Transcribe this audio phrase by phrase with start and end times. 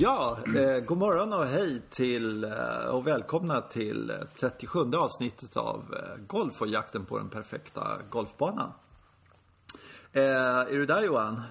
[0.00, 6.24] Ja, eh, god morgon och hej till eh, och välkomna till 37 avsnittet av eh,
[6.26, 8.72] Golf och jakten på den perfekta golfbanan.
[10.12, 11.42] Eh, är du där Johan?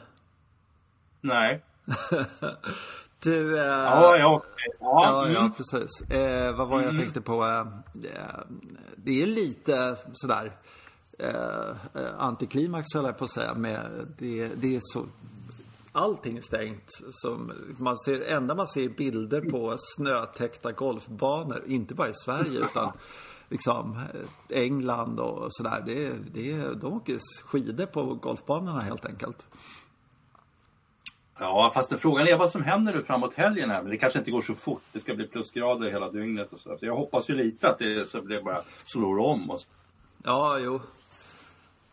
[1.21, 1.63] Nej.
[3.23, 3.57] du...
[3.57, 4.43] Eh, ja, ja, ja,
[4.79, 5.33] ja, mm.
[5.33, 6.11] ja, precis.
[6.11, 7.01] Eh, vad var jag mm.
[7.01, 7.43] tänkte på?
[7.43, 8.39] Eh,
[8.95, 10.51] det är lite sådär
[11.19, 11.75] eh,
[12.17, 13.53] antiklimax höll jag på att säga.
[13.53, 15.05] Med, det, det är så
[15.97, 16.91] allting är stängt.
[17.11, 22.91] Som man ser, enda man ser bilder på snötäckta golfbanor, inte bara i Sverige utan
[23.49, 24.01] liksom
[24.49, 25.83] England och sådär.
[25.85, 29.45] Det, det, de åker skidor på golfbanorna helt enkelt.
[31.39, 33.81] Ja, fast frågan är vad som händer nu framåt helgen här.
[33.81, 34.83] Men det kanske inte går så fort.
[34.91, 36.77] Det ska bli plusgrader hela dygnet och så.
[36.77, 39.67] så jag hoppas ju lite att det så blir bara slår om oss.
[40.23, 40.81] Ja, jo.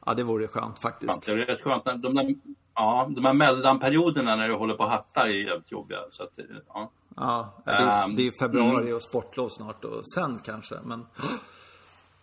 [0.07, 1.27] Ja, det vore skönt faktiskt.
[1.27, 1.85] Det är rätt skönt.
[1.85, 2.35] De där
[2.75, 5.99] Ja, de här mellanperioderna när du håller på och hattar är jävligt jobbiga.
[6.11, 6.39] Så att,
[6.75, 6.91] ja.
[7.17, 8.95] ja, det är, um, det är februari mm.
[8.95, 10.75] och sportlov snart och sen kanske.
[10.85, 11.07] Men,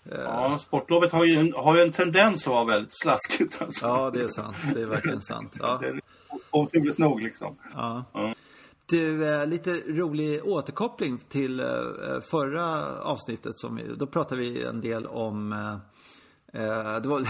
[0.04, 3.62] Ja, sportlovet har ju, en, har ju en tendens att vara väldigt slaskigt.
[3.62, 3.86] Alltså.
[3.86, 4.56] Ja, det är sant.
[4.74, 5.58] Det är verkligen sant.
[5.60, 5.78] Ja.
[5.82, 6.02] Det är
[6.52, 7.56] otroligt nog liksom.
[7.74, 8.04] Ja.
[8.86, 11.66] Du, eh, lite rolig återkoppling till eh,
[12.32, 13.60] förra avsnittet.
[13.60, 15.78] Som vi, då pratade vi en del om eh, Eh,
[16.52, 17.28] det var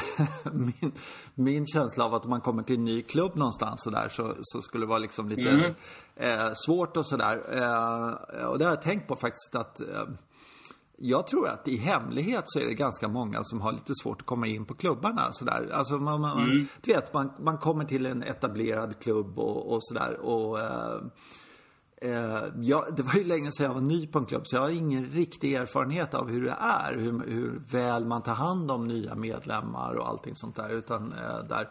[0.54, 0.92] min,
[1.36, 4.36] min känsla av att om man kommer till en ny klubb någonstans så, där, så,
[4.42, 5.74] så skulle det vara liksom lite mm.
[6.16, 7.44] eh, svårt och sådär.
[7.52, 10.04] Eh, och det har jag tänkt på faktiskt att eh,
[10.98, 14.28] jag tror att i hemlighet så är det ganska många som har lite svårt att
[14.28, 15.32] komma in på klubbarna.
[15.32, 15.70] Sådär.
[15.74, 16.68] Alltså man, man, mm.
[16.82, 20.20] Du vet, man, man kommer till en etablerad klubb och, och sådär.
[20.20, 20.60] Och,
[22.02, 24.62] eh, jag, det var ju länge sedan jag var ny på en klubb så jag
[24.62, 26.94] har ingen riktig erfarenhet av hur det är.
[26.98, 30.70] Hur, hur väl man tar hand om nya medlemmar och allting sånt där.
[30.70, 31.70] Utan eh, där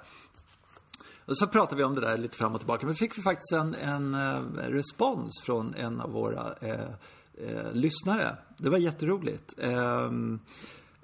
[1.30, 2.86] och så pratade vi om det där lite fram och tillbaka.
[2.86, 6.88] Men fick vi faktiskt en, en eh, respons från en av våra eh,
[7.34, 8.36] eh, lyssnare.
[8.56, 9.54] Det var jätteroligt.
[9.58, 10.40] Ehm,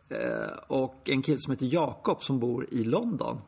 [0.09, 3.41] eh, och en kille som heter Jakob som bor i London.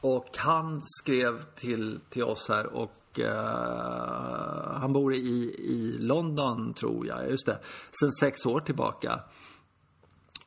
[0.00, 2.92] Och han skrev till, till oss här och
[3.24, 7.58] uh, han bor i, i London tror jag, just det.
[8.00, 9.20] Sen sex år tillbaka.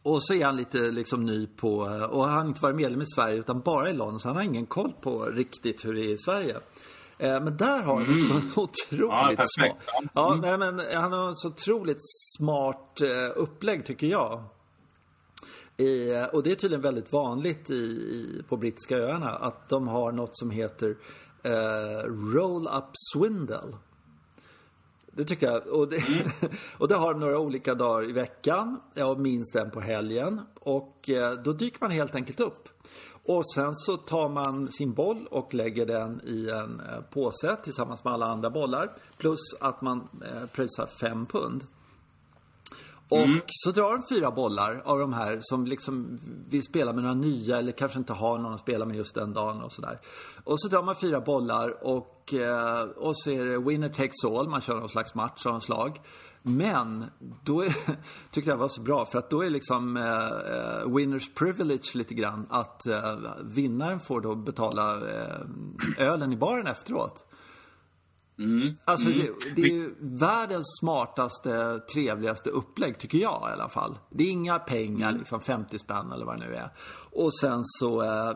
[0.04, 1.78] Och så är han lite liksom ny på,
[2.12, 4.44] och han har inte varit medlem i Sverige utan bara i London så han har
[4.44, 6.56] ingen koll på riktigt hur det är i Sverige.
[7.18, 8.18] Eh, men där har han mm.
[8.18, 9.78] så otroligt ja, smart.
[10.14, 10.60] Ja, mm.
[10.60, 12.02] men han har så otroligt
[12.38, 14.44] smart eh, upplägg tycker jag.
[15.78, 20.12] I, och det är tydligen väldigt vanligt i, i, på brittiska öarna att de har
[20.12, 20.98] något som heter
[21.44, 23.78] eh, Roll-Up Swindle.
[25.12, 25.68] Det tycker jag.
[25.68, 26.30] Och det, mm.
[26.78, 28.82] och det har de några olika dagar i veckan.
[28.94, 30.42] Ja, minst en på helgen.
[30.60, 32.70] Och eh, då dyker man helt enkelt upp.
[33.26, 38.04] Och sen så tar man sin boll och lägger den i en eh, påse tillsammans
[38.04, 38.98] med alla andra bollar.
[39.18, 40.08] Plus att man
[40.52, 41.64] pröjsar fem pund.
[43.12, 43.24] Mm.
[43.24, 43.42] Och mm.
[43.48, 47.58] så drar de fyra bollar av de här som liksom vill spela med några nya
[47.58, 50.00] eller kanske inte har någon att spela med just den dagen och sådär.
[50.44, 54.50] Och så drar man fyra bollar och, eh, och så är det winner takes all.
[54.50, 56.00] Man kör någon slags match av en slag.
[56.42, 57.06] Men
[57.44, 57.76] då är,
[58.32, 62.14] tyckte jag var så bra för att då är liksom eh, eh, winners privilege lite
[62.14, 65.42] grann att eh, vinnaren får då betala eh,
[65.98, 67.31] ölen i baren efteråt.
[68.44, 68.78] Mm.
[68.86, 69.20] Alltså mm.
[69.20, 73.98] Det, det, är ju världens smartaste, trevligaste upplägg tycker jag i alla fall.
[74.10, 76.70] Det är inga pengar, liksom 50 spänn eller vad det nu är.
[77.12, 78.36] Och sen så eh,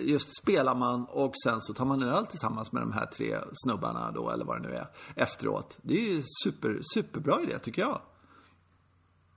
[0.00, 4.10] just spelar man och sen så tar man öl tillsammans med de här tre snubbarna
[4.10, 5.78] då eller vad det nu är efteråt.
[5.82, 8.00] Det är ju super, superbra idé tycker jag.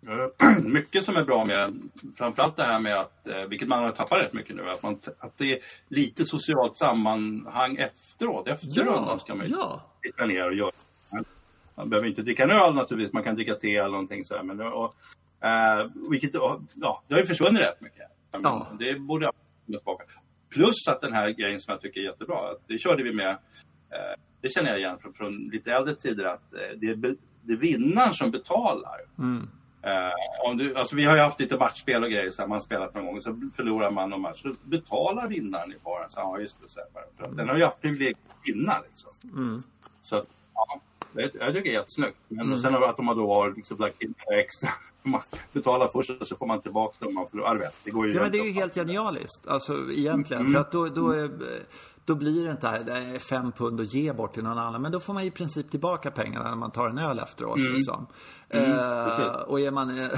[0.64, 4.22] Mycket som är bra med framförallt det här med att, eh, vilket man har tappat
[4.22, 8.48] rätt mycket nu, att, man, att det är lite socialt sammanhang efteråt.
[8.48, 9.84] Efteråt ja, ska man ju ja.
[10.04, 10.72] sitta ner och göra.
[11.76, 14.44] Man behöver inte dricka en öl naturligtvis, man kan dricka te eller någonting sådär.
[14.44, 14.96] Men, och,
[15.44, 16.34] eh, vilket,
[16.76, 18.08] ja, det har ju försvunnit rätt mycket.
[18.32, 18.68] Ja.
[18.80, 19.34] Det borde jag
[19.66, 20.04] tillbaka.
[20.50, 24.20] Plus att den här grejen som jag tycker är jättebra, det körde vi med, eh,
[24.42, 27.58] det känner jag igen från, från lite äldre tider, att eh, det, är, det är
[27.58, 29.00] vinnaren som betalar.
[29.18, 29.50] Mm.
[29.86, 32.60] Uh, om du, alltså vi har ju haft lite matchspel och grejer, så man har
[32.60, 34.42] spelat någon gång så förlorar man någon match.
[34.42, 36.10] Så betalar vinnaren i baren.
[36.10, 37.38] Så, ja, just det, så här, mm.
[37.38, 38.76] Den har ju haft privilegiet att vinna.
[38.90, 39.10] Liksom.
[39.24, 39.64] Mm.
[40.04, 40.24] Så
[40.54, 40.82] ja,
[41.14, 42.18] det, jag tycker det är jättesnyggt.
[42.28, 42.60] Men mm.
[42.60, 44.70] sen att de då har liksom lagt in extra.
[45.04, 45.22] Man
[45.54, 47.70] betalar först och så får man tillbaka det om man förlorar.
[47.84, 49.48] Det går ju ja, men det är ju helt genialiskt.
[49.48, 50.42] Alltså egentligen.
[50.42, 50.54] Mm.
[50.54, 51.32] För att då, då är
[52.10, 54.82] då blir det inte här, fem pund att ge bort till någon annan.
[54.82, 57.58] Men då får man i princip tillbaka pengarna när man tar en öl efteråt.
[57.58, 57.74] Mm.
[57.74, 58.08] Liksom.
[58.50, 59.90] Mm, eh, och är man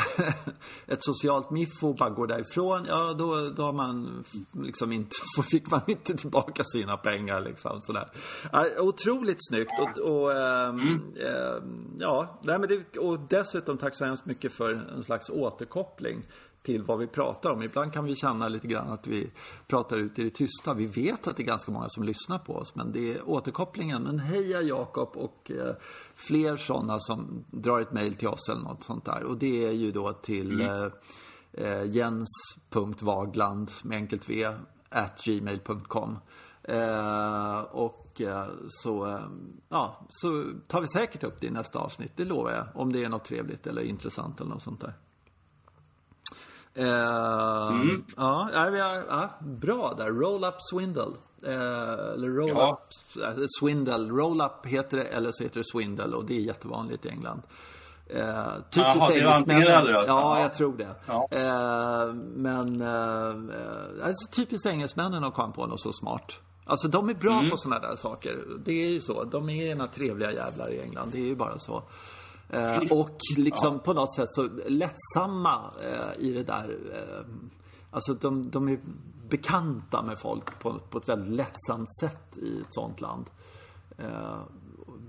[0.88, 5.16] ett socialt miffo och bara går därifrån, ja då, då har man liksom inte,
[5.52, 7.82] fick man inte tillbaka sina pengar liksom.
[7.82, 8.12] Sådär.
[8.54, 11.02] Eh, otroligt snyggt och, och eh, mm.
[11.16, 11.64] eh,
[12.00, 16.26] ja, nej, men det, och dessutom tack så hemskt mycket för en slags återkoppling
[16.64, 17.64] till vad vi pratar om.
[17.64, 19.32] Ibland kan vi känna lite grann att vi
[19.68, 20.74] pratar ut i det tysta.
[20.74, 24.04] Vi vet att det är ganska många som lyssnar på oss, men det är återkopplingen.
[24.04, 25.76] Men heja Jakob och eh,
[26.16, 29.24] fler sådana som drar ett mejl till oss eller något sånt där.
[29.24, 30.92] Och det är ju då till mm.
[31.54, 34.48] eh, eh jens.vagland med enkelt v
[34.90, 36.18] at gmail.com.
[36.64, 39.20] Eh, och eh, så,
[39.70, 42.68] ja, så tar vi säkert upp det i nästa avsnitt, det lovar jag.
[42.74, 44.94] Om det är något trevligt eller intressant eller något sånt där.
[46.74, 48.04] Eh, mm.
[48.18, 50.08] ja, ja, ja, bra där.
[50.08, 51.12] Roll Up Swindle.
[51.46, 52.72] Eh, eller Roll ja.
[52.72, 53.98] Up äh, Swindle.
[53.98, 57.42] Roll Up heter det eller så heter det Swindle och det är jättevanligt i England.
[58.14, 59.96] Eh, typiskt engelsmännen.
[59.96, 60.08] Alltså.
[60.08, 60.96] Ja, jag tror det.
[61.06, 61.28] Ja.
[61.32, 66.40] Eh, men eh, alltså, typiskt engelsmännen att komma på något så smart.
[66.66, 67.50] Alltså de är bra mm.
[67.50, 68.44] på sådana där saker.
[68.66, 69.24] Det är ju så.
[69.24, 71.10] De är ena trevliga jävlar i England.
[71.12, 71.84] Det är ju bara så.
[72.54, 73.80] Eh, och liksom ja.
[73.80, 76.78] på något sätt så lättsamma eh, i det där.
[76.94, 77.26] Eh,
[77.92, 78.80] alltså de, de är
[79.30, 83.30] bekanta med folk på, på ett väldigt lättsamt sätt i ett sånt land.
[83.98, 84.40] Eh,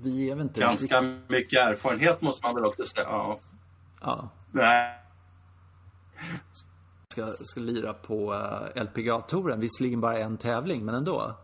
[0.02, 1.30] vi är väl inte Ganska riktigt...
[1.30, 3.06] mycket erfarenhet måste man väl också säga.
[3.08, 3.40] Ja.
[4.00, 4.28] ja.
[4.50, 4.98] Nej.
[7.08, 9.60] Ska, ska lira på uh, LPGA-touren.
[9.60, 11.36] Visserligen bara en tävling, men ändå.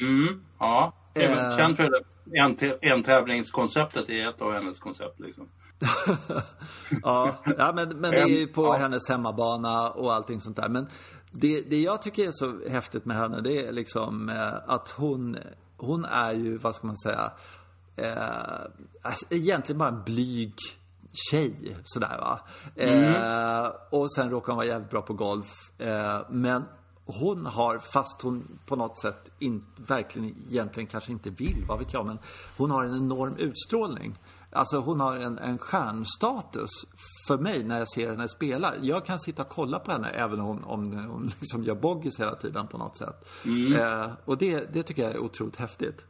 [0.00, 0.92] Mm, ja.
[1.14, 1.90] Eh, Känd för
[2.32, 5.48] en, en tävlingskonceptet är ett av hennes koncept liksom.
[7.02, 8.72] ja, ja, men, men det är ju på ja.
[8.72, 10.68] hennes hemmabana och allting sånt där.
[10.68, 10.86] Men
[11.30, 15.38] det, det jag tycker är så häftigt med henne det är liksom eh, att hon,
[15.76, 17.32] hon är ju, vad ska man säga,
[17.96, 18.12] eh,
[19.02, 20.54] alltså, egentligen bara en blyg
[21.30, 22.40] tjej sådär va.
[22.76, 23.14] Mm.
[23.14, 25.52] Eh, och sen råkar hon vara jävligt bra på golf.
[25.78, 26.64] Eh, men
[27.18, 31.92] hon har, fast hon på något sätt in, verkligen egentligen kanske inte vill, vad vet
[31.92, 32.18] jag, men
[32.56, 34.18] hon har en enorm utstrålning.
[34.54, 36.70] Alltså hon har en, en stjärnstatus
[37.26, 38.74] för mig när jag ser henne spela.
[38.80, 42.20] Jag kan sitta och kolla på henne även om hon, om hon liksom gör boggis
[42.20, 43.28] hela tiden på något sätt.
[43.44, 43.72] Mm.
[43.72, 46.04] Eh, och det, det tycker jag är otroligt häftigt.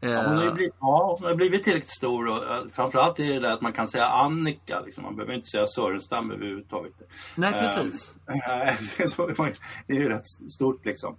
[0.00, 3.24] Ja, hon, har ju blivit, ja, hon har blivit tillräckligt stor och uh, framförallt är
[3.24, 4.80] det där att man kan säga Annika.
[4.80, 5.04] Liksom.
[5.04, 6.92] Man behöver inte säga Sörenstam överhuvudtaget.
[7.34, 8.14] Nej, precis.
[8.28, 9.46] Uh,
[9.86, 11.16] det är ju rätt stort liksom.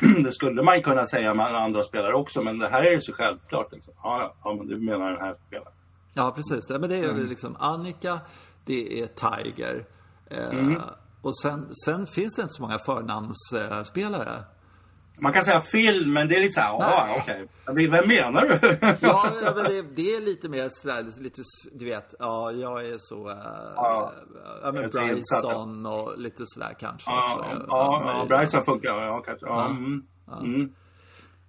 [0.24, 3.12] det skulle man kunna säga med andra spelare också, men det här är ju så
[3.12, 3.72] självklart.
[3.72, 3.94] Liksom.
[4.02, 5.72] Ja, ja, men du menar den här spelaren.
[6.14, 6.68] Ja, precis.
[6.68, 7.26] Men det är mm.
[7.26, 8.20] liksom Annika,
[8.64, 9.84] det är Tiger.
[10.30, 10.82] Eh, mm.
[11.22, 14.44] Och sen, sen, finns det inte så många förnamnsspelare.
[15.18, 17.46] Man kan säga film, men det är lite så här, ja okej.
[17.66, 17.88] Okay.
[17.88, 18.78] Vem menar du?
[19.00, 23.30] ja, men det, det, är lite mer sådär, lite, du vet, ja, jag är så,
[23.30, 23.36] äh,
[23.76, 24.12] ja,
[24.62, 27.46] ja men Bryson och lite sådär kanske ja, också.
[27.50, 29.46] Ja, ja, ja Bryson funkar, ja kanske.
[29.46, 29.66] Ja.
[29.66, 30.02] Mm.
[30.42, 30.74] Mm.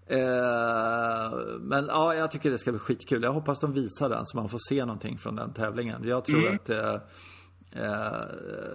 [0.07, 3.23] Eh, men ja, jag tycker det ska bli skitkul.
[3.23, 6.07] Jag hoppas de visar den så man får se någonting från den tävlingen.
[6.07, 6.55] Jag tror mm.
[6.55, 6.95] att eh,
[7.75, 8.21] Eh,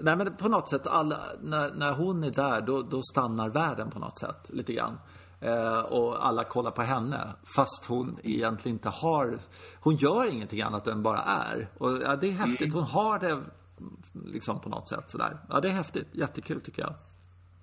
[0.02, 3.91] nej men på något sätt, alla, när, när hon är där då, då stannar världen
[3.91, 4.99] på något sätt lite grann.
[5.41, 9.38] Eh, och alla kollar på henne fast hon egentligen inte har,
[9.80, 11.69] hon gör ingenting annat än bara är.
[11.78, 12.75] Och ja, det är häftigt, mm.
[12.75, 13.40] hon har det
[14.25, 15.38] liksom på något sätt sådär.
[15.49, 16.95] Ja det är häftigt, jättekul tycker jag.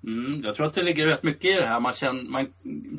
[0.08, 1.80] Mm, jag tror att det ligger rätt mycket i det här.
[1.80, 2.48] Man känner, man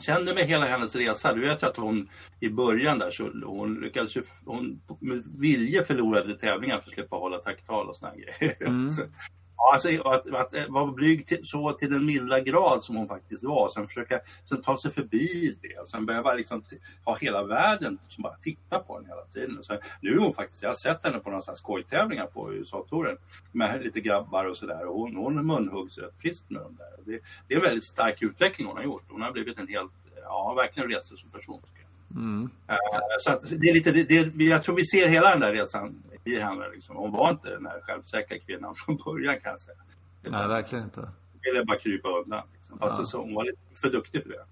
[0.00, 1.32] känner med hela hennes resa.
[1.32, 2.08] Du vet ju att hon
[2.40, 7.16] i början där så hon lyckades ju, hon med vilje förlorade tävlingar för att slippa
[7.16, 8.56] hålla tacktal och såna grejer.
[8.62, 8.90] Mm.
[9.58, 13.08] Ja, alltså, att, att, eh, vara blyg till, så till den milda grad som hon
[13.08, 13.68] faktiskt var.
[13.68, 15.88] Sen försöka sen ta sig förbi det.
[15.88, 16.64] Sen behöva liksom
[17.04, 19.62] ha hela världen som bara tittar på henne hela tiden.
[19.62, 23.16] Så nu är hon faktiskt, jag har sett henne på några skojtävlingar på USA-touren
[23.52, 24.86] med lite grabbar och sådär.
[24.86, 27.04] Och hon, hon munhuggs rätt friskt med dem där.
[27.04, 29.04] Det, det, är en väldigt stark utveckling hon har gjort.
[29.08, 31.62] Hon har blivit en helt, ja verkligen rest som person.
[32.10, 32.42] Mm.
[32.42, 32.76] Uh,
[33.20, 36.38] så att det är lite, det, jag tror vi ser hela den där resan i
[36.38, 36.68] henne.
[36.74, 36.96] Liksom.
[36.96, 39.78] Hon var inte den här självsäkra kvinnan från början kan jag säga.
[40.22, 41.00] Nej, verkligen inte.
[41.00, 42.42] Hon ville bara krypa undan.
[42.52, 42.78] Liksom.
[42.78, 43.04] Fast ja.
[43.04, 44.44] så, hon var lite för duktig för det.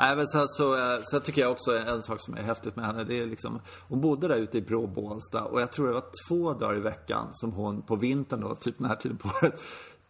[0.00, 2.86] Nej, men så, så, eh, så tycker jag också en sak som är häftigt med
[2.86, 3.04] henne.
[3.04, 6.28] Det är liksom, hon bodde där ute i Brå Bålsta och jag tror det var
[6.28, 9.60] två dagar i veckan som hon på vintern då, typ den här tiden på året,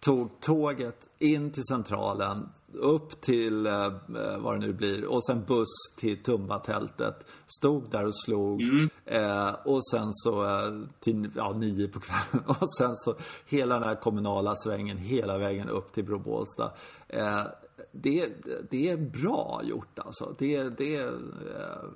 [0.00, 5.44] tog tåget in till centralen, upp till eh, eh, vad det nu blir och sen
[5.44, 7.26] buss till Tumba-tältet.
[7.46, 8.88] Stod där och slog mm.
[9.04, 13.14] eh, och sen så eh, till ja, nio på kvällen och sen så
[13.46, 16.72] hela den här kommunala svängen hela vägen upp till Bro Bålsta.
[17.92, 18.30] Eh, det,
[18.70, 20.35] det är bra gjort alltså.
[20.38, 21.11] Det, det,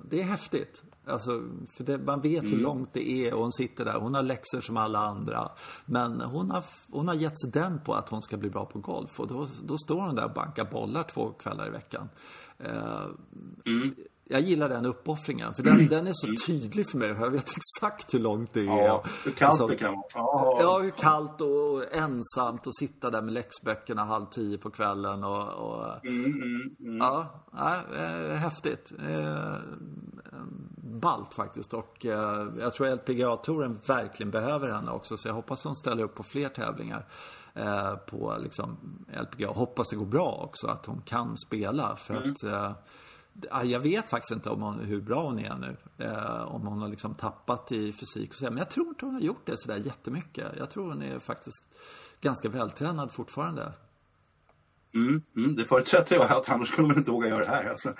[0.09, 0.83] det är häftigt.
[1.07, 1.43] Alltså,
[1.77, 2.51] för det, man vet mm.
[2.51, 3.93] hur långt det är och hon sitter där.
[3.93, 5.51] Hon har läxor som alla andra.
[5.85, 8.79] Men hon har, hon har gett sig den på att hon ska bli bra på
[8.79, 9.19] golf.
[9.19, 12.09] Och då, då står hon där och bankar bollar två kvällar i veckan.
[12.65, 13.07] Uh,
[13.65, 13.95] mm
[14.27, 15.53] jag gillar den uppoffringen.
[15.53, 16.37] För den, den är så mm.
[16.47, 17.07] tydlig för mig.
[17.07, 18.85] Jag vet exakt hur långt det är.
[18.85, 20.03] Ja, hur kallt alltså, det kan vara.
[20.13, 20.57] Ja.
[20.61, 25.23] ja, hur kallt och ensamt och sitta där med läxböckerna halv tio på kvällen.
[25.23, 26.97] Och, och mm, mm, mm.
[26.97, 28.93] Ja, äh, häftigt.
[29.09, 29.55] Eh,
[30.77, 31.73] ballt faktiskt.
[31.73, 35.17] Och eh, jag tror LPGA-touren verkligen behöver henne också.
[35.17, 37.05] Så jag hoppas hon ställer upp på fler tävlingar
[37.53, 38.77] eh, på liksom,
[39.21, 39.47] LPGA.
[39.47, 41.95] Hoppas det går bra också, att hon kan spela.
[41.95, 42.31] För mm.
[42.31, 42.71] att eh,
[43.63, 45.77] jag vet faktiskt inte om hon, hur bra hon är nu.
[45.97, 48.45] Eh, om hon har liksom tappat i fysik och så.
[48.45, 50.47] Men jag tror inte hon har gjort det sådär jättemycket.
[50.57, 51.69] Jag tror hon är faktiskt
[52.21, 53.73] ganska vältränad fortfarande.
[54.93, 57.69] Mm, mm, det förutsätter jag att annars skulle man inte våga göra det här.
[57.69, 57.93] Alltså.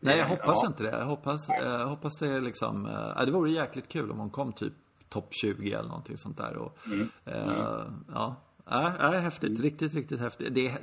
[0.00, 0.66] Nej, jag hoppas ja.
[0.66, 0.98] inte det.
[0.98, 2.86] Jag hoppas, eh, hoppas det är liksom...
[2.86, 4.72] Eh, det vore jäkligt kul om hon kom typ
[5.08, 6.56] topp 20 eller någonting sånt där.
[6.56, 8.36] Och, mm, eh, ja,
[8.70, 9.60] Ja, ja, häftigt.
[9.60, 10.54] Riktigt, riktigt häftigt.
[10.54, 10.78] Det är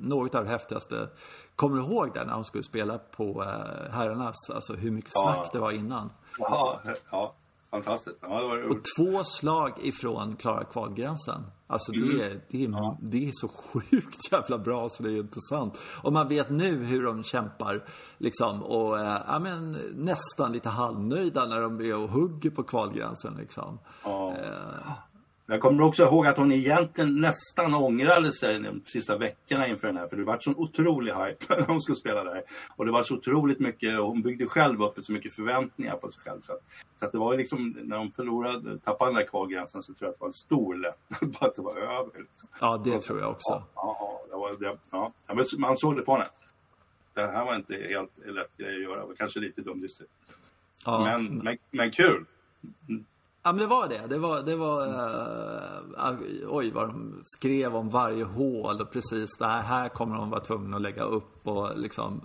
[0.00, 1.08] något av det häftigaste.
[1.56, 4.50] Kommer du ihåg det när hon skulle spela på äh, herrarnas?
[4.54, 5.50] Alltså hur mycket snack ja.
[5.52, 6.10] det var innan?
[6.38, 6.80] Ja,
[7.10, 7.34] ja.
[7.70, 8.16] Fantastiskt.
[8.20, 11.46] Ja, och två slag ifrån klara kvalgränsen.
[11.66, 12.20] Alltså det, mm.
[12.20, 12.98] är, det, är, ja.
[13.00, 15.78] det är så sjukt jävla bra så det är intressant.
[16.02, 17.84] Och man vet nu hur de kämpar
[18.18, 23.34] liksom och äh, ja, men, nästan lite halvnöjda när de är och hugger på kvalgränsen
[23.34, 23.78] liksom.
[24.04, 24.36] Ja.
[24.36, 24.92] Äh,
[25.50, 29.96] jag kommer också ihåg att hon egentligen nästan ångrade sig de sista veckorna inför den
[29.96, 30.08] här.
[30.08, 32.42] För det var så otrolig hype när hon skulle spela där.
[32.76, 36.22] Och det var så otroligt mycket, hon byggde själv upp så mycket förväntningar på sig
[36.22, 36.40] själv.
[36.40, 36.60] Så att,
[36.98, 40.10] så att det var liksom, när hon förlorade, tappade den där kvalgränsen så tror jag
[40.10, 42.18] att det var en stor lättnad på att det var över.
[42.18, 42.48] Liksom.
[42.60, 43.62] Ja, det tror jag också.
[43.74, 45.12] Ja, ja, var, det, ja.
[45.58, 46.28] man såg det på henne.
[47.14, 50.10] Det här var inte helt lätt grej att göra, det var kanske lite dumdristigt.
[50.84, 51.04] Ja.
[51.04, 52.24] Men, men, men kul!
[53.48, 54.06] Ja men det var det.
[54.08, 59.46] Det var, det var uh, oj vad de skrev om varje hål och precis det
[59.46, 62.20] här, här kommer de vara tvungna att lägga upp och liksom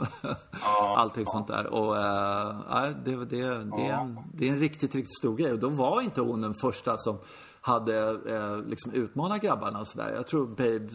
[0.63, 1.32] ja, allting ja.
[1.32, 1.68] sånt där.
[1.68, 5.51] Och uh, det, det, det, det, är en, det är en riktigt, riktigt stor grej.
[5.51, 7.18] Och då var inte hon den första som
[7.65, 10.12] hade eh, liksom utmanat grabbarna och sådär.
[10.15, 10.89] Jag tror Babe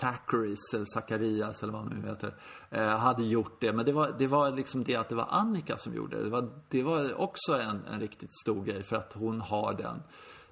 [0.00, 2.34] Zacharis eller Zacharias eller vad han nu heter
[2.70, 3.72] eh, hade gjort det.
[3.72, 6.24] Men det var, det var liksom det att det var Annika som gjorde det.
[6.24, 10.02] Det var, det var också en, en riktigt stor grej för att hon har den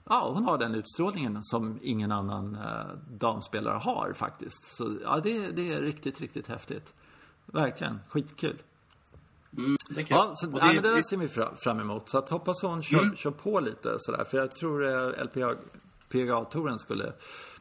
[0.05, 4.77] Ja, hon har den utstrålningen som ingen annan eh, damspelare har faktiskt.
[4.77, 6.95] Så ja, det, det är riktigt, riktigt häftigt.
[7.47, 8.63] Verkligen, skitkul.
[9.59, 12.09] Mm, det ja, så, det, ja, men det där ser vi fram emot.
[12.09, 13.17] Så att hoppas hon kör, mm.
[13.17, 14.25] kör på lite sådär.
[14.25, 15.55] För jag tror eh, LPGA,
[16.09, 17.13] PGA-touren skulle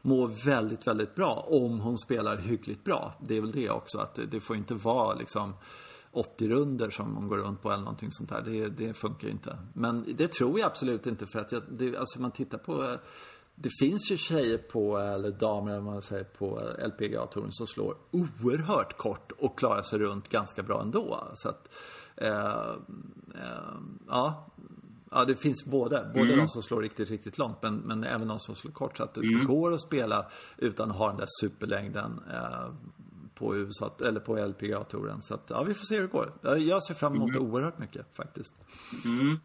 [0.02, 3.14] må väldigt, väldigt bra om hon spelar hyggligt bra.
[3.20, 5.54] Det är väl det också, att det, det får inte vara liksom
[6.12, 8.42] 80 runder som hon går runt på eller någonting sånt där.
[8.44, 9.58] Det, det funkar ju inte.
[9.72, 12.96] Men det tror jag absolut inte för att jag, det, alltså man tittar på eh,
[13.54, 18.96] det finns ju tjejer på, eller damer om man säger, på LPGA-touren som slår oerhört
[18.96, 21.28] kort och klarar sig runt ganska bra ändå.
[21.34, 21.74] Så att,
[22.16, 22.70] eh,
[23.34, 23.76] eh,
[24.08, 24.48] ja.
[25.14, 26.10] Ja, det finns både.
[26.14, 26.38] Både mm.
[26.38, 28.96] de som slår riktigt, riktigt långt men, men även de som slår kort.
[28.96, 29.38] Så att mm.
[29.38, 30.26] det går att spela
[30.58, 32.68] utan att ha den där superlängden eh,
[33.34, 35.22] på USA, eller på LPGA-touren.
[35.22, 36.32] Så att, ja, vi får se hur det går.
[36.58, 37.42] Jag ser fram emot mm.
[37.42, 38.54] det oerhört mycket faktiskt.
[39.04, 39.38] Mm.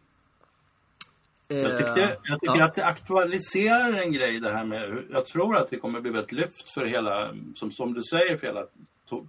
[1.48, 2.64] Jag, tyckte, jag tycker ja.
[2.64, 6.32] att det aktualiserar en grej det här med, jag tror att det kommer bli ett
[6.32, 8.66] lyft för hela, som, som du säger, för hela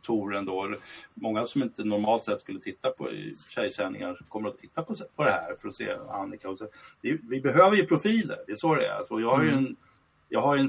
[0.03, 0.75] touren då.
[1.13, 3.09] Många som inte normalt sett skulle titta på
[3.49, 6.49] tjejsändningar kommer att titta på, på det här för att se Annika.
[6.49, 6.67] Och så.
[7.01, 8.93] Det, vi behöver ju profiler, det är så det är.
[8.93, 9.65] Alltså, jag har ju mm.
[9.65, 9.75] en,
[10.29, 10.67] jag har en,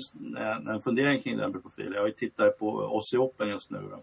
[0.68, 1.96] en fundering kring den med profiler.
[1.96, 3.78] Jag tittar på oss i Open just nu.
[3.90, 4.02] Då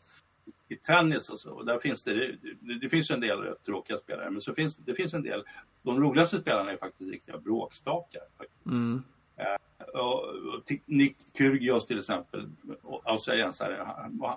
[0.68, 1.52] i tennis och så.
[1.52, 4.94] Och där finns det, det, det finns en del tråkiga spelare, men så finns, det
[4.94, 5.44] finns en del,
[5.84, 8.22] de roligaste spelarna är faktiskt riktiga bråkstakar.
[8.66, 9.04] Mm.
[9.38, 12.50] Eh, och, och Nick Kyrgios till exempel,
[13.04, 13.88] australiensare,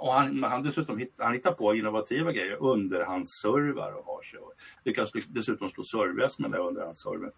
[0.00, 4.40] och han, han dessutom hitt, han hittar på innovativa grejer, underhandsservar och har sig.
[4.84, 7.32] Lyckas dessutom slå serve med den underhandsserven.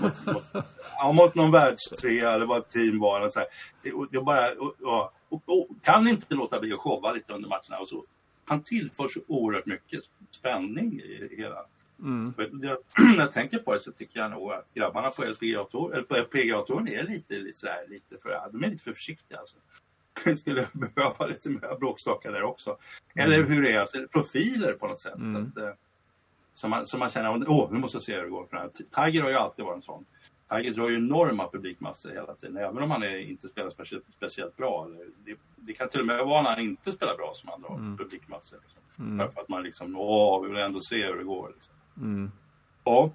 [0.00, 0.44] mot, mot,
[0.96, 3.20] ja, mot någon världstrea eller vad team var.
[3.20, 3.48] Och så här.
[3.82, 4.74] Det, det bara, och,
[5.28, 8.04] och, och, kan inte låta bli att showa lite under matcherna och så
[8.44, 11.66] han tillför så oerhört mycket spänning i hela.
[12.02, 12.34] Mm.
[12.52, 12.76] när
[13.18, 15.22] jag tänker på det så tycker jag nog att grabbarna på
[16.30, 19.38] PGA-touren är lite, lite, sådär, lite för, de är lite för försiktiga.
[19.38, 19.56] Alltså.
[20.24, 22.78] Vi skulle behöva lite mer bråkstakar där också.
[23.14, 23.52] Eller mm.
[23.52, 25.14] hur det är, alltså, profiler på något sätt.
[25.14, 25.52] Mm.
[25.52, 25.74] Så att, eh,
[26.54, 28.46] som, man, som man känner, åh, nu måste jag se hur det går.
[28.46, 30.04] För Tiger har ju alltid varit en sån.
[30.52, 34.56] Tiger drar ju enorma publikmassor hela tiden, även om han är, inte spelar speciellt, speciellt
[34.56, 34.88] bra.
[35.24, 37.74] Det, det, kan till och med vara när han inte spelar bra som han drar
[37.74, 37.98] mm.
[37.98, 38.58] publikmassor.
[38.62, 38.82] Liksom.
[38.98, 39.32] Mm.
[39.32, 41.52] För att man liksom, åh, vi vill ändå se hur det går.
[41.54, 41.74] Liksom.
[41.96, 42.32] Mm.
[42.84, 43.10] Ja.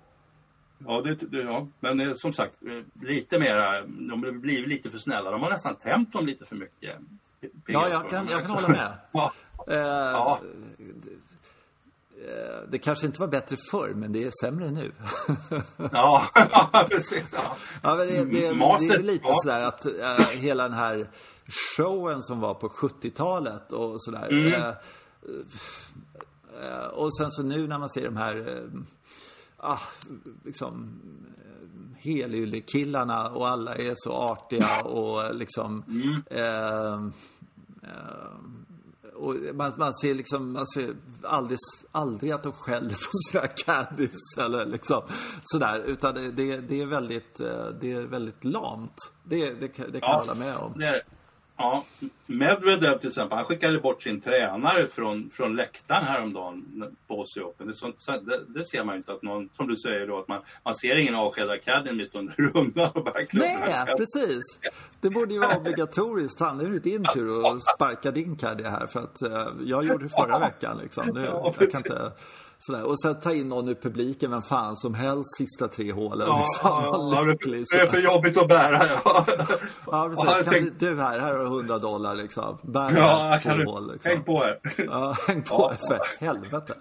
[0.87, 4.89] Ja, det, det, ja, men eh, som sagt, eh, lite mera, de har blivit lite
[4.89, 5.31] för snälla.
[5.31, 6.95] De har nästan tämt dem lite för mycket.
[7.67, 8.91] Ja, jag kan, jag kan hålla med.
[9.11, 9.33] ja.
[9.67, 10.41] Eh, ja.
[12.27, 14.91] Eh, det kanske inte var bättre förr, men det är sämre nu.
[15.91, 16.25] ja,
[16.89, 17.33] precis.
[17.33, 17.57] Ja.
[17.81, 19.35] ja men det, det, det är lite ja.
[19.43, 21.09] sådär att äh, hela den här
[21.77, 24.27] showen som var på 70-talet och sådär.
[24.31, 24.53] Mm.
[24.53, 24.73] Äh,
[26.63, 28.63] äh, och sen så nu när man ser de här
[29.57, 29.79] ah,
[30.45, 30.99] liksom
[31.97, 37.13] helyllekillarna och alla är så artiga och liksom mm
[39.17, 41.59] och man, man, ser liksom, man ser aldrig,
[41.91, 45.01] aldrig att de skäller på sina caddies eller liksom
[45.43, 45.83] sådär.
[45.85, 49.11] Utan det, det, det, är väldigt, eh, det är väldigt lamt.
[49.23, 50.79] Det, det, det kan ja, jag hålla med om.
[50.79, 51.03] Det,
[51.57, 51.85] Ja,
[52.25, 57.67] Medvedev till exempel, han skickade bort sin tränare från, från läktaren häromdagen på Aussie Open.
[57.67, 57.73] Det,
[58.07, 60.75] det, det, ser man ju inte att någon, som du säger då, att man, man
[60.75, 64.59] ser ingen avskedad caddy mitt under rundan och bara Nej, precis.
[65.01, 66.39] Det borde ju vara obligatoriskt.
[66.39, 70.03] Nu är det din tur att sparka din caddy här för att uh, jag gjorde
[70.03, 71.07] det förra veckan liksom.
[71.13, 72.11] Nu, jag kan inte...
[72.59, 72.83] Sådär.
[72.83, 76.27] Och sen ta in någon ur publiken, vem fan som helst, sista tre hålen.
[76.27, 77.11] Ja, liksom.
[77.13, 78.87] ja, lycklig, det är för jobbigt att bära.
[79.03, 79.25] Ja,
[79.85, 80.53] ja precis.
[80.53, 80.79] Tänkt...
[80.79, 82.57] Du här, här har du 100 dollar liksom.
[82.61, 83.91] Bär ja, två hål.
[83.91, 84.11] Liksom.
[84.11, 84.59] Häng på här.
[84.77, 85.87] Ja, häng på ja.
[85.87, 86.73] för helvete.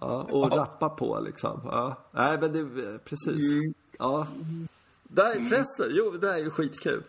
[0.00, 0.56] Ja, och ja.
[0.56, 1.60] rappa på liksom.
[1.64, 1.96] Ja.
[2.10, 3.54] Nej, men det, precis.
[3.54, 3.74] Mm.
[3.98, 4.26] Ja.
[5.02, 7.02] Där, förresten, jo, det här är ju skitkul.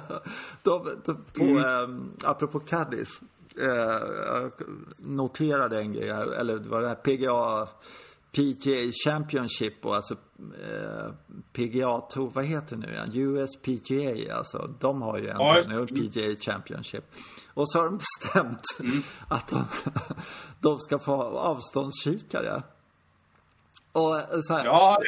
[0.62, 1.82] de, de, på, mm.
[1.84, 3.20] um, apropå caddies
[3.60, 4.48] eh,
[4.96, 7.68] noterade en grej, eller det var det här PGA
[8.36, 10.14] PGA Championship och alltså
[10.62, 11.12] eh,
[11.52, 13.10] PGA Tour, vad heter det nu igen?
[13.14, 17.04] US PGA, alltså de har ju en ja, nu, PGA Championship.
[17.54, 19.02] Och så har de bestämt mm.
[19.28, 19.64] att de,
[20.60, 22.62] de ska få avståndskikare.
[23.92, 24.98] Och så här, ja,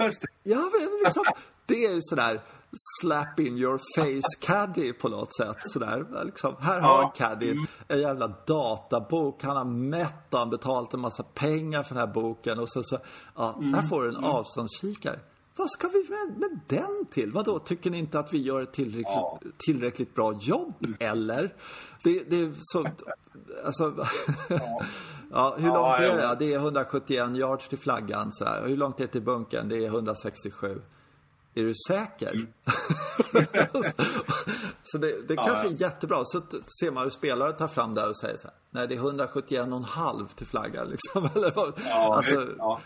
[0.00, 0.28] just det.
[0.42, 0.70] Ja,
[1.04, 1.24] liksom,
[1.66, 2.40] det är ju sådär
[2.74, 5.56] slap in your face caddy på något sätt.
[5.64, 6.24] Sådär.
[6.24, 7.12] Liksom, här har ja.
[7.16, 7.66] caddy mm.
[7.88, 9.42] en jävla databok.
[9.42, 12.58] Han har mätt och han betalat en massa pengar för den här boken.
[12.58, 12.98] Och så, så
[13.36, 13.74] ja, mm.
[13.74, 14.30] här får du en mm.
[14.30, 15.18] avståndskikare.
[15.56, 17.32] Vad ska vi med, med den till?
[17.32, 19.40] Vadå, tycker ni inte att vi gör ett tillräckligt, ja.
[19.66, 20.74] tillräckligt bra jobb?
[20.84, 20.96] Mm.
[21.00, 21.54] Eller?
[22.04, 22.86] Det, det är så...
[23.64, 23.94] Alltså...
[24.48, 24.82] ja.
[25.30, 25.56] ja.
[25.58, 26.36] hur långt är det?
[26.38, 28.32] Det är 171 yards till flaggan.
[28.32, 28.66] Så här.
[28.66, 29.68] Hur långt är det till bunkern?
[29.68, 30.82] Det är 167.
[31.54, 32.30] Är du säker?
[32.32, 32.46] Mm.
[34.82, 36.24] så det, det ja, kanske är jättebra.
[36.24, 36.42] Så
[36.80, 38.56] ser man hur spelare tar fram det och säger så här.
[38.70, 41.28] Nej, det är 171,5 till flagga liksom.
[41.34, 41.72] Eller vad?
[41.86, 42.80] Ja, alltså, ja.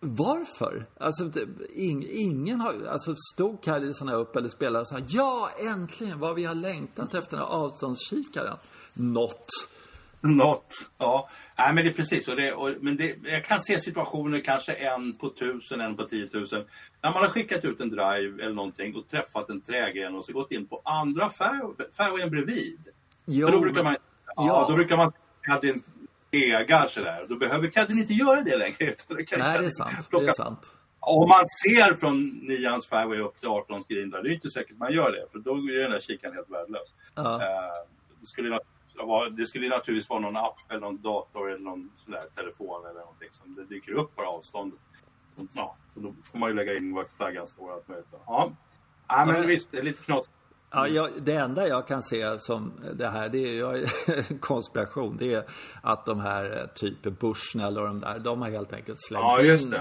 [0.00, 0.86] Varför?
[0.98, 1.30] Alltså,
[1.74, 2.86] ing, ingen har...
[2.86, 5.04] Alltså, stod Kajlisarna upp eller spelare så här.
[5.08, 6.20] Ja, äntligen!
[6.20, 8.56] Vad vi har längtat efter den här avståndskikaren.
[8.94, 9.48] Något.
[10.36, 11.28] Något, ja.
[11.58, 12.28] Nej, men det är precis.
[12.28, 16.04] Och det, och, men det, jag kan se situationer, kanske en på tusen, en på
[16.04, 16.64] tiotusen.
[17.02, 20.32] När man har skickat ut en drive eller någonting och träffat en trägren och så
[20.32, 22.88] gått in på andra fairwayen bredvid.
[23.24, 24.66] Jo, För då brukar man, ja, ja.
[24.68, 25.82] då brukar man caddien
[26.30, 27.26] egar sådär.
[27.28, 28.76] Då behöver caddien inte göra det längre.
[29.08, 30.08] Nej, det är sant.
[30.10, 30.70] Det är sant.
[31.00, 34.76] Om man ser från nians fairway upp till 18 green där, det är inte säkert
[34.78, 35.26] man gör det.
[35.32, 36.88] För då är den där kikaren helt värdelös.
[37.14, 37.22] Ja.
[37.22, 37.40] Uh,
[38.36, 38.60] det
[39.36, 43.00] det skulle naturligtvis vara någon app eller någon dator eller någon sån där telefon eller
[43.00, 44.78] någonting som det dyker upp på avståndet.
[45.52, 48.08] Ja, så då får man ju lägga in var flaggan står och allt möjligt.
[48.26, 48.52] Ja,
[49.08, 50.32] ja men visst, det är lite knasigt.
[50.74, 55.16] Ja, jag, det enda jag kan se som det här, det är en konspiration.
[55.18, 55.44] Det är
[55.82, 59.54] att de här eh, typ Bushnell och de där, de har helt enkelt slängt ja,
[59.54, 59.74] in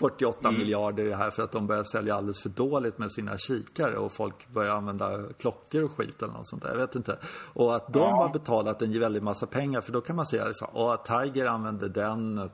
[0.00, 0.60] 48 mm.
[0.60, 3.96] miljarder i det här för att de börjar sälja alldeles för dåligt med sina kikare
[3.96, 6.68] och folk börjar använda klockor och skit eller något sånt där.
[6.68, 7.18] Jag vet inte.
[7.52, 8.16] Och att de ja.
[8.16, 12.50] har betalat en väldig massa pengar för då kan man säga att Tiger använde den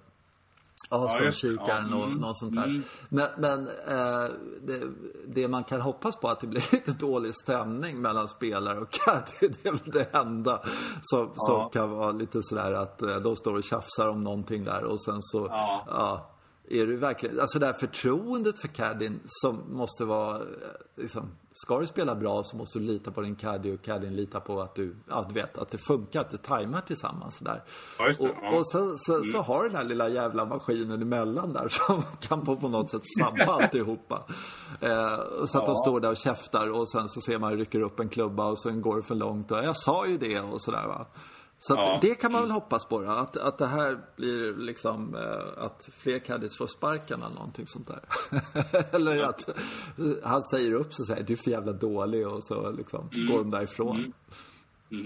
[0.91, 2.65] avståndskikaren ja, och mm, något sånt där.
[2.65, 2.83] Mm.
[3.09, 4.31] Men, men eh,
[4.63, 4.83] det,
[5.27, 9.55] det, man kan hoppas på att det blir lite dålig stämning mellan spelare och caddy.
[9.63, 10.63] Det är väl det enda
[11.03, 11.47] som, ja.
[11.47, 15.03] som kan vara lite sådär att eh, de står och tjafsar om någonting där och
[15.03, 15.85] sen så, ja.
[15.87, 16.31] ja
[16.71, 20.43] är du verkligen, alltså det här förtroendet för caddien som måste vara, eh,
[20.97, 24.41] liksom, ska du spela bra så måste du lita på din caddy och caddien litar
[24.41, 27.63] på att du, ja du vet, att det funkar, att det tajmar tillsammans där.
[27.99, 28.59] Ja, det, och, ja.
[28.59, 29.33] och så, så, mm.
[29.33, 33.03] så, har den här lilla jävla maskinen emellan där som kan på, på något sätt
[33.19, 34.25] sabba alltihopa.
[34.81, 38.01] Eh, så att de står där och käftar och sen så ser man rycker upp
[38.01, 40.87] en klubba och sen går det för långt och jag sa ju det och sådär
[40.87, 41.07] va.
[41.63, 41.99] Så ja.
[42.03, 45.91] det kan man väl hoppas på då, att, att det här blir liksom eh, att
[45.99, 48.01] fler caddies får sparken eller någonting sånt där.
[48.97, 49.49] eller att
[50.23, 53.27] han säger upp sig och säger du är för jävla dålig och så liksom mm.
[53.27, 53.97] går de därifrån.
[53.97, 54.13] Mm.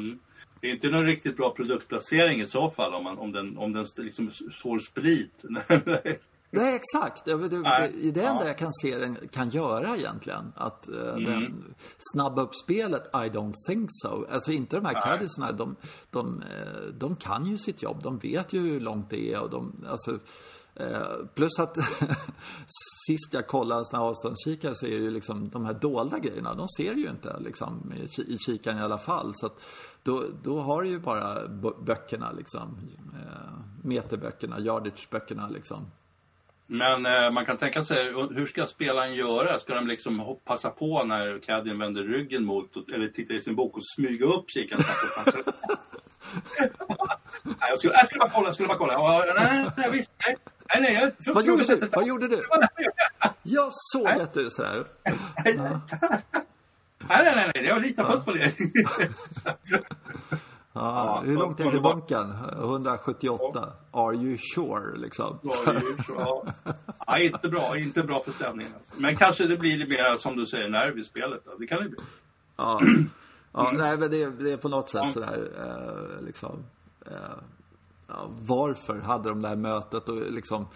[0.00, 0.18] Mm.
[0.60, 3.72] Det är inte någon riktigt bra produktplacering i så fall om, man, om den, om
[3.72, 4.30] den liksom
[4.62, 5.44] får sprit.
[6.54, 7.24] Nej, exakt.
[7.24, 10.52] Det, det, det, det är det enda jag kan se den kan göra egentligen.
[10.56, 11.24] Att uh, mm.
[11.24, 14.26] den snabba upp spelet, I don't think so.
[14.32, 15.76] Alltså inte de här caddisarna, de,
[16.10, 18.02] de, eh, de kan ju sitt jobb.
[18.02, 20.12] De vet ju hur långt det är och de, alltså,
[20.80, 21.76] uh, plus att
[23.06, 26.18] sist jag kollade en sån här avståndskikare så är det ju liksom de här dolda
[26.18, 29.32] grejerna, de ser ju inte liksom i, i kikaren i alla fall.
[29.34, 29.60] Så att
[30.02, 31.48] då, då har du ju bara
[31.86, 32.78] böckerna liksom.
[33.14, 35.86] Uh, meterböckerna, yardage-böckerna liksom.
[36.66, 39.58] Men eh, man kan tänka sig, hur ska spelaren göra?
[39.58, 43.76] Ska de liksom passa på när caddien vänder ryggen mot, eller tittar i sin bok
[43.76, 44.82] och smyga upp kikaren?
[47.42, 49.24] nej, jag skulle, jag skulle bara kolla, jag skulle bara kolla.
[49.34, 50.36] nej, nej, visst, nej.
[50.74, 51.88] Nej, nej, jag Vad gjorde du?
[51.92, 52.42] Vad gjorde du?
[53.42, 54.84] Jag såg att du så här.
[57.08, 58.52] Nej, nej, nej, jag litar fullt på det.
[60.76, 62.34] Ja, hur långt är det till bunken?
[62.58, 63.72] 178.
[63.90, 64.96] Are you sure?
[64.96, 65.38] Liksom.
[65.66, 66.16] Are you sure?
[66.18, 66.44] Ja.
[67.06, 67.18] ja.
[67.18, 68.72] inte bra, inte bra för stämningen.
[68.74, 69.02] Alltså.
[69.02, 71.42] Men kanske det blir mer, som du säger, nerv i spelet.
[71.44, 71.50] Då.
[71.58, 71.98] Det kan det bli.
[72.56, 72.80] Ja,
[73.52, 73.80] ja mm.
[73.80, 75.10] nej, men det, det, är på något sätt ja.
[75.10, 76.64] sådär, eh, liksom.
[77.06, 77.12] Eh,
[78.06, 80.68] ja, varför hade de det här mötet och liksom,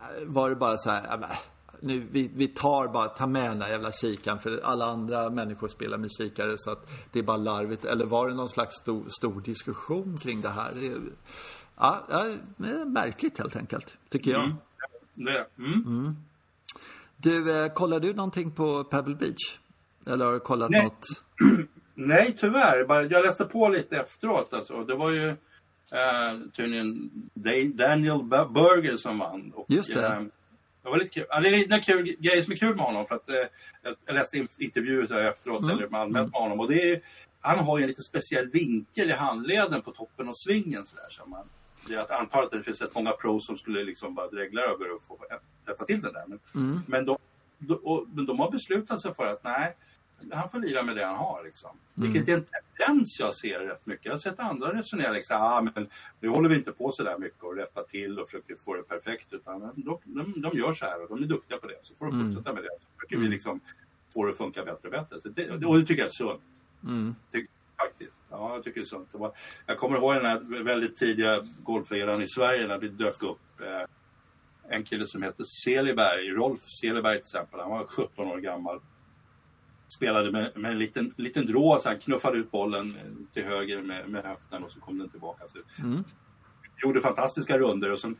[0.00, 1.38] eh, var det bara så här, äh,
[1.80, 5.68] nu, vi, vi tar bara, ta med den där jävla kikaren för alla andra människor
[5.68, 7.84] spelar med kikare så att det är bara larvigt.
[7.84, 10.70] Eller var det någon slags stor, stor diskussion kring det här?
[10.74, 10.92] Det,
[11.76, 12.04] ja,
[12.56, 14.44] det är märkligt helt enkelt, tycker jag.
[14.44, 14.56] Mm.
[15.14, 15.46] Det.
[15.58, 15.84] Mm.
[15.86, 16.16] Mm.
[17.16, 19.58] Du, eh, kollar du någonting på Pebble Beach?
[20.06, 20.82] Eller har du kollat Nej.
[20.82, 21.06] något?
[21.94, 23.08] Nej, tyvärr.
[23.10, 24.54] Jag läste på lite efteråt.
[24.54, 24.84] Alltså.
[24.84, 27.10] Det var ju eh, tydligen
[27.74, 28.22] Daniel
[28.54, 29.52] Burger som vann.
[29.54, 30.06] Och, Just det.
[30.06, 30.22] Eh,
[30.82, 31.26] det var lite kul.
[31.28, 33.06] Ja, det är en kul grej som är kul med honom.
[33.06, 35.76] För att, eh, jag läste intervjuer efteråt, mm.
[35.76, 36.60] eller med anmält med honom.
[36.60, 37.00] Och det är,
[37.40, 40.86] han har ju en lite speciell vinkel i handleden på toppen av svingen.
[40.86, 41.48] Så där, så man,
[41.88, 45.02] jag antar att det finns rätt många pros som skulle liksom bara dregla över och
[45.04, 45.18] få
[45.64, 46.24] rätta till den där.
[46.26, 46.80] Men, mm.
[46.86, 47.18] men, de,
[47.58, 49.76] de, och, men de har beslutat sig för att nej,
[50.32, 51.44] han får lira med det han har.
[51.44, 51.70] Liksom.
[51.96, 52.12] Mm.
[52.12, 52.44] Vilket är en
[52.76, 54.04] tendens jag ser rätt mycket.
[54.04, 55.88] Jag har sett andra resonera liksom, ah, men
[56.20, 58.82] nu håller vi inte på så där mycket och rätta till och försöker få det
[58.82, 59.32] perfekt.
[59.32, 61.78] Utan de, de, de gör så här och de är duktiga på det.
[61.82, 62.32] Så får de mm.
[62.32, 62.68] fortsätta med det.
[62.80, 63.24] Så försöker mm.
[63.24, 63.60] vi liksom
[64.14, 65.20] få det att funka bättre och bättre.
[65.20, 66.40] Så det, och det tycker jag är sunt.
[66.84, 67.14] Mm.
[67.32, 68.18] Tycker, faktiskt.
[68.30, 69.12] Ja, jag tycker det är sunt.
[69.12, 69.32] Det var,
[69.66, 73.60] jag kommer ihåg den här väldigt tidiga golferan i Sverige när vi dök upp.
[73.60, 73.88] Eh,
[74.68, 77.60] en kille som heter Seliberg, Rolf Seliberg till exempel.
[77.60, 78.80] Han var 17 år gammal
[79.88, 82.96] spelade med, med en liten, liten drå, så han knuffade ut bollen
[83.32, 85.44] till höger med, med höften och så kom den tillbaka.
[85.48, 86.04] Så mm.
[86.82, 88.16] Gjorde fantastiska runder och sen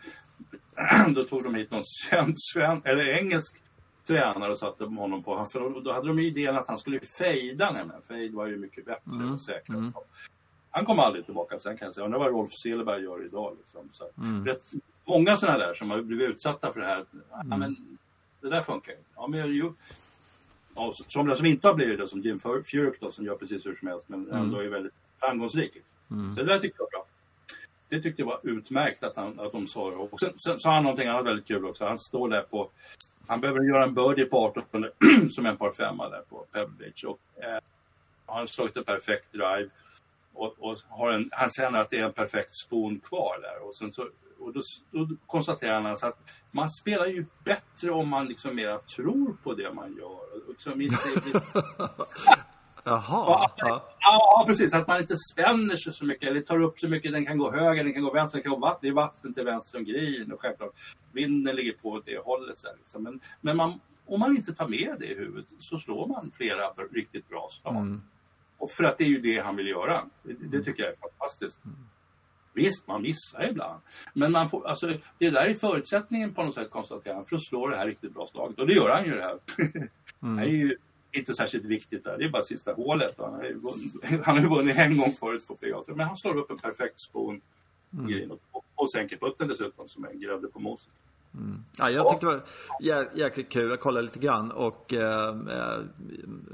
[1.14, 3.62] då tog de hit någon sven, sven, eller engelsk
[4.06, 8.02] tränare och satte honom på för då hade de idén att han skulle fejda nämligen.
[8.08, 9.32] Fejd var ju mycket bättre mm.
[9.32, 9.78] och säkrare.
[9.78, 9.92] Mm.
[10.70, 12.04] Han kom aldrig tillbaka sen kan jag säga.
[12.04, 13.56] Undrar vad Rolf Silberg gör idag.
[13.58, 13.88] Liksom.
[13.90, 14.46] Så, mm.
[14.46, 14.62] rätt,
[15.04, 17.04] många sådana där som har blivit utsatta för det här.
[17.30, 17.58] Ja, mm.
[17.58, 17.98] men,
[18.40, 19.04] det där funkar inte.
[19.16, 19.38] Ja, men
[20.78, 23.74] ja, somliga som inte har blivit det, som Jim Furyk då, som gör precis hur
[23.74, 24.42] som helst, men mm.
[24.42, 25.72] ändå är väldigt framgångsrik.
[26.10, 26.34] Mm.
[26.34, 27.06] Så det där tyckte jag var bra.
[27.88, 29.96] Det tyckte jag var utmärkt att, han, att de sa det.
[29.96, 31.84] Och sen, sen sa han någonting annat väldigt kul också.
[31.84, 32.70] Han står där på,
[33.26, 37.04] han behöver göra en birdie på 18 som en par femma där på Pebble Beach.
[37.04, 37.60] Och, eh,
[38.26, 39.68] han har slagit en perfekt drive.
[40.34, 43.68] Och, och, har en, han känner att det är en perfekt spon kvar där.
[43.68, 44.08] Och sen så
[44.40, 44.60] och då,
[44.90, 46.18] då konstaterar han alltså att
[46.50, 50.27] man spelar ju bättre om man liksom mera tror på det man gör.
[50.66, 51.40] Liksom inte,
[52.84, 53.50] Jaha.
[53.56, 54.74] Ja, ja, precis.
[54.74, 57.12] Att man inte spänner sig så mycket eller tar upp så mycket.
[57.12, 58.78] Den kan gå höger, den kan gå vänster, den kan gå vatten.
[58.82, 60.72] Det är vatten till vänster om green och självklart
[61.12, 62.58] vinden ligger på det hållet.
[62.58, 63.02] Så liksom.
[63.02, 66.68] Men, men man, om man inte tar med det i huvudet så slår man flera
[66.92, 67.76] riktigt bra slag.
[67.76, 68.02] Mm.
[68.58, 70.04] Och för att det är ju det han vill göra.
[70.22, 71.64] Det, det tycker jag är fantastiskt.
[71.64, 71.76] Mm.
[72.52, 73.80] Visst, man missar ibland.
[74.14, 74.86] Men man får, alltså,
[75.18, 78.14] det där är förutsättningen på något sätt, konstaterar han, för att slå det här riktigt
[78.14, 78.58] bra slaget.
[78.58, 79.38] Och det gör han ju det här.
[80.22, 80.36] Mm.
[80.36, 80.76] det är ju
[81.12, 82.18] inte särskilt viktigt där.
[82.18, 83.14] Det är bara sista hålet.
[83.18, 85.82] Han har ju vunnit, han har ju vunnit en gång förut på PGA.
[85.86, 87.40] Men han slår upp en perfekt spon
[87.92, 88.30] mm.
[88.30, 90.88] och, och sänker putten dessutom som en grädde på moset.
[91.34, 91.64] Mm.
[91.78, 92.42] Ja, jag tyckte det var
[92.80, 93.70] jä jäkligt kul.
[93.70, 95.36] Jag kollade lite grann och eh,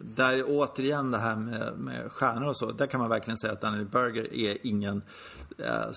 [0.03, 2.72] där återigen det här med, med stjärnor och så.
[2.72, 5.03] Där kan man verkligen säga att Daniel Berger är ingen
[5.58, 5.90] eh,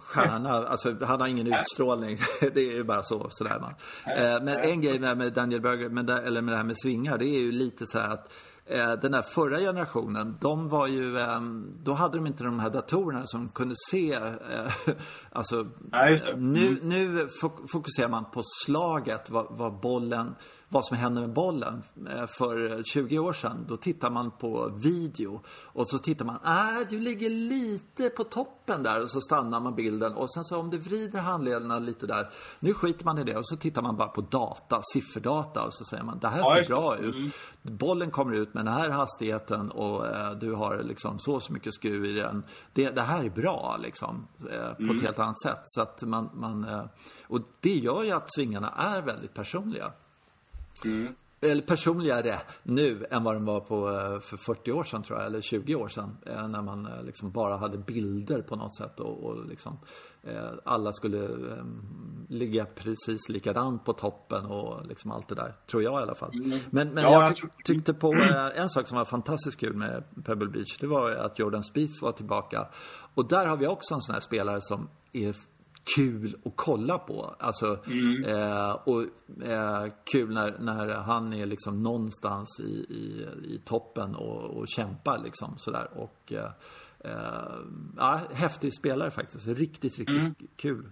[0.00, 0.50] stjärna.
[0.50, 2.18] Alltså han har ingen utstrålning.
[2.40, 3.26] det är ju bara så.
[3.30, 3.74] Sådär man.
[4.16, 7.18] Eh, men en grej med, Daniel Berger, med, eller med det här med svingar.
[7.18, 8.32] Det är ju lite så här att
[8.66, 11.40] eh, den här förra generationen, de var ju, eh,
[11.82, 14.72] då hade de inte de här datorerna som kunde se, eh,
[15.32, 16.88] alltså, Nej, nu, mm.
[16.88, 17.28] nu
[17.72, 20.34] fokuserar man på slaget, vad, vad bollen
[20.72, 21.82] vad som händer med bollen.
[22.10, 26.88] Eh, för 20 år sedan, då tittar man på video och så tittar man, äh,
[26.90, 30.70] du ligger lite på toppen där och så stannar man bilden och sen så om
[30.70, 32.30] du vrider handlederna lite där,
[32.60, 35.84] nu skiter man i det och så tittar man bara på data, sifferdata och så
[35.84, 37.14] säger man, det här ser bra ut.
[37.14, 37.30] Mm.
[37.62, 41.52] Bollen kommer ut med den här hastigheten och eh, du har liksom så och så
[41.52, 42.44] mycket skruv i den.
[42.72, 44.96] Det, det här är bra liksom, eh, på mm.
[44.96, 45.60] ett helt annat sätt.
[45.64, 46.84] Så att man, man eh,
[47.28, 49.92] och det gör ju att svingarna är väldigt personliga.
[50.84, 51.14] Mm.
[51.42, 55.26] Eller personligare nu än vad de var på, eh, för 40 år sedan tror jag,
[55.26, 56.16] eller 20 år sedan.
[56.26, 59.78] Eh, när man eh, liksom bara hade bilder på något sätt och, och liksom,
[60.64, 65.54] alla skulle um, ligga precis likadant på toppen och liksom allt det där.
[65.70, 66.30] Tror jag i alla fall.
[66.34, 66.58] Mm.
[66.70, 68.12] Men, men ja, jag, tyck, tyckte på
[68.54, 70.78] en sak som var fantastiskt kul med Pebble Beach.
[70.80, 72.68] Det var att Jordan Spieth var tillbaka.
[73.14, 75.34] Och där har vi också en sån här spelare som är
[75.84, 77.34] kul att kolla på.
[77.38, 78.24] Alltså, mm.
[78.24, 79.02] eh, och
[79.42, 85.18] eh, kul när, när han är liksom någonstans i, i, i toppen och, och kämpar
[85.18, 85.90] liksom sådär.
[85.94, 86.50] Och, eh,
[86.98, 87.58] eh
[87.96, 89.46] ja, häftig spelare faktiskt.
[89.46, 90.34] Riktigt, riktigt mm.
[90.56, 90.90] kul.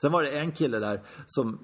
[0.00, 1.58] Sen var det en kille där som,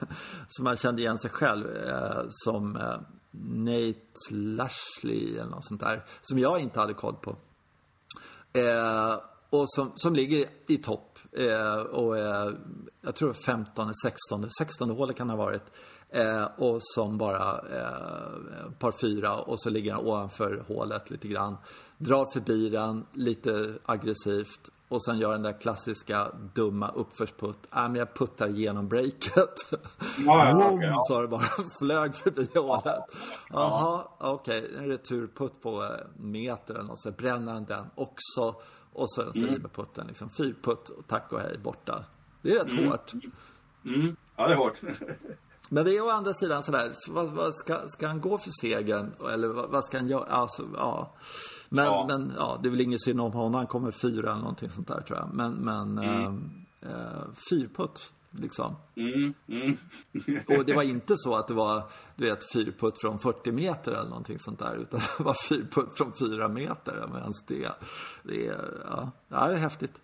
[0.48, 3.00] som man kände igen sig själv eh, som eh,
[3.40, 6.04] Nate Lashley eller något sånt där.
[6.22, 7.36] Som jag inte hade koll på.
[9.50, 11.07] Och som, som ligger i topp
[11.38, 12.52] Eh, och eh,
[13.02, 15.72] jag tror 15, 16, 16 hålet kan det ha varit.
[16.10, 21.56] Eh, och som bara eh, par fyra och så ligger han ovanför hålet lite grann.
[21.98, 27.58] Drar förbi den lite aggressivt och sen gör den där klassiska dumma uppförsputt.
[27.74, 29.54] Äh, men jag puttar igenom breaket.
[30.26, 30.98] Ja, Boom, okay, ja.
[31.08, 31.40] sa det bara.
[31.78, 33.04] Flög förbi hålet.
[33.50, 34.62] Jaha, okej.
[34.62, 34.76] Okay.
[34.76, 37.00] En returputt på eh, meter eller något.
[37.00, 38.54] Så bränner han den också.
[38.92, 39.50] Och sen så mm.
[39.54, 40.30] riverputten liksom.
[40.30, 42.04] Fyrputt och tack och hej borta.
[42.42, 42.88] Det är rätt mm.
[42.88, 43.12] hårt.
[43.84, 44.16] Mm.
[44.36, 44.80] Ja, det är hårt.
[45.68, 49.12] Men det är å andra sidan sådär, vad, vad ska, ska, han gå för segern?
[49.32, 50.24] Eller vad, vad, ska han göra?
[50.24, 51.14] Alltså, ja.
[51.68, 52.04] Men, ja.
[52.08, 53.54] men ja, det är väl ingen synd om honom.
[53.54, 55.30] Han kommer fyra eller någonting sånt där tror jag.
[55.32, 56.50] Men, men mm.
[56.82, 58.76] äh, äh, fyrputt liksom.
[58.94, 59.76] Mm, mm.
[60.58, 61.82] och det var inte så att det var,
[62.16, 64.74] du vet, fyrputt från 40 meter eller någonting sånt där.
[64.74, 67.06] Utan det var fyrputt från 4 meter.
[67.12, 67.72] Men ens det,
[68.22, 68.44] det
[68.84, 69.94] ja, det är häftigt.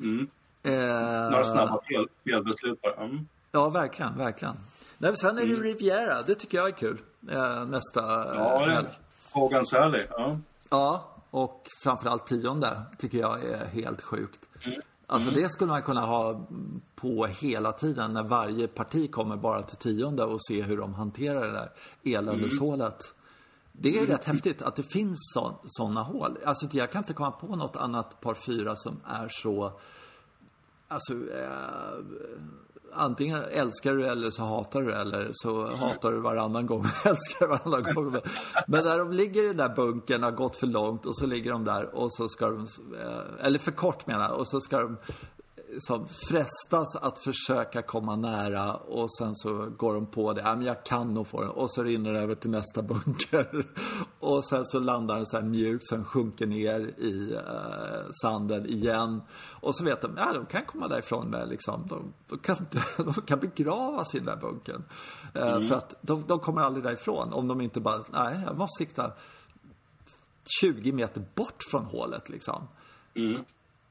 [0.00, 0.28] Mm.
[0.62, 2.94] Eh, Några snabba fel, felbeslut bara.
[2.94, 3.28] Mm.
[3.52, 4.56] Ja, verkligen, verkligen.
[4.98, 5.62] Nej, sen är det mm.
[5.62, 7.00] Riviera, det tycker jag är kul.
[7.30, 8.00] Eh, nästa
[8.34, 8.88] ja, helg.
[9.32, 10.38] Hogan Sally, ja.
[10.70, 14.40] Ja, och framförallt tionde tycker jag är helt sjukt.
[14.64, 14.80] Mm.
[15.06, 15.42] Alltså mm.
[15.42, 16.46] det skulle man kunna ha
[16.94, 21.40] på hela tiden när varje parti kommer bara till tionde och se hur de hanterar
[21.40, 21.70] det där
[22.18, 22.82] eländeshålet.
[22.82, 23.16] Mm.
[23.72, 24.06] Det är mm.
[24.06, 25.18] rätt häftigt att det finns
[25.66, 26.38] sådana hål.
[26.44, 29.72] Alltså jag kan inte komma på något annat par fyra som är så
[30.92, 32.04] Alltså eh,
[32.92, 37.46] antingen älskar du eller så hatar du eller så hatar du varannan gång och älskar
[37.46, 38.20] varannan gång.
[38.66, 41.52] Men när de ligger i den där bunkern har gått för långt och så ligger
[41.52, 42.66] de där och så ska de,
[43.00, 44.96] eh, eller för kort menar jag, och så ska de
[45.78, 50.40] som frestas att försöka komma nära och sen så går de på det.
[50.40, 51.50] Ja, men jag kan nog få den.
[51.50, 53.66] Och så rinner det över till nästa bunker.
[54.20, 59.22] Och sen så landar den så här mjukt, sen sjunker ner i eh, sanden igen.
[59.60, 61.86] Och så vet de, ja de kan komma därifrån med liksom.
[61.88, 62.56] De, de, kan,
[62.96, 64.84] de kan begravas i den där bunkern.
[65.34, 65.68] Eh, mm.
[65.68, 69.12] För att de, de kommer aldrig därifrån om de inte bara, nej jag måste sikta
[70.60, 72.68] 20 meter bort från hålet liksom.
[73.14, 73.44] Mm.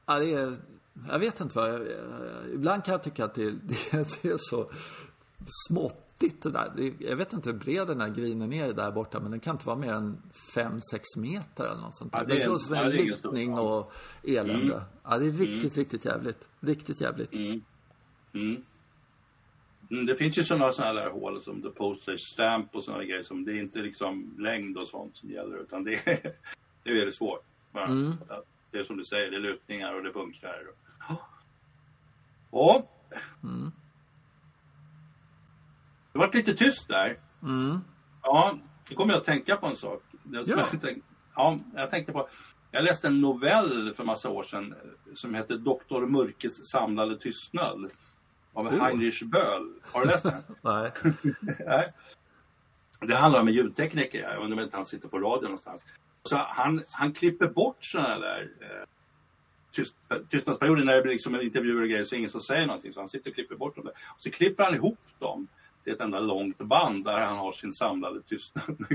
[0.06, 0.56] Ja, det är
[1.08, 1.80] jag vet inte vad jag,
[2.54, 4.70] Ibland kan jag tycka att det, det, det är så
[5.68, 6.92] småttigt det där.
[6.98, 9.66] Jag vet inte hur bred den här grinen är där borta men den kan inte
[9.66, 10.22] vara mer än
[10.54, 10.80] 5-6
[11.16, 12.18] meter eller något sånt där.
[12.18, 14.74] Ja, det, är, det är så ja, en lutning och elände.
[14.74, 14.84] Mm.
[15.04, 15.70] Ja, det är riktigt, mm.
[15.74, 16.48] riktigt jävligt.
[16.60, 17.32] Riktigt jävligt.
[17.32, 17.46] Mm.
[17.50, 17.62] mm.
[18.32, 18.62] mm
[20.06, 23.44] det finns ju sådana sådana där hål som the postage stamp och sådana grejer som
[23.44, 26.22] det är inte liksom längd och sånt som gäller utan det är,
[26.82, 27.44] det är väldigt svårt.
[27.74, 28.12] Mm.
[28.70, 30.62] Det är som du säger, det är lutningar och det är bunkrar.
[32.52, 32.86] Ja.
[33.42, 33.72] Mm.
[36.12, 37.18] Det var lite tyst där.
[37.42, 37.78] Mm.
[38.22, 40.02] Ja, det kommer jag att tänka på en sak.
[40.32, 40.42] Ja.
[40.46, 40.94] Jag, tänkte,
[41.34, 42.28] ja, jag tänkte på,
[42.70, 44.74] jag läste en novell för massa år sedan
[45.14, 47.90] som heter Doktor Mörkets samlade tystnad.
[48.54, 48.80] Av oh.
[48.80, 49.72] Heinrich Böll.
[49.82, 50.42] Har du läst den?
[50.62, 50.92] Nej.
[51.66, 51.92] Nej.
[53.00, 54.22] Det handlar om en ljudtekniker.
[54.22, 55.82] Jag undrar om inte han sitter på radio någonstans.
[56.22, 58.86] Så han, han klipper bort sådana där eh,
[59.72, 59.94] tyst,
[60.30, 62.92] tystnadsperioder när det blir liksom intervjuer och grejer så är ingen som säger någonting.
[62.92, 63.92] Så han sitter och klipper bort dem där.
[64.16, 65.48] Och så klipper han ihop dem
[65.84, 68.76] till ett enda långt band där han har sin samlade tystnad.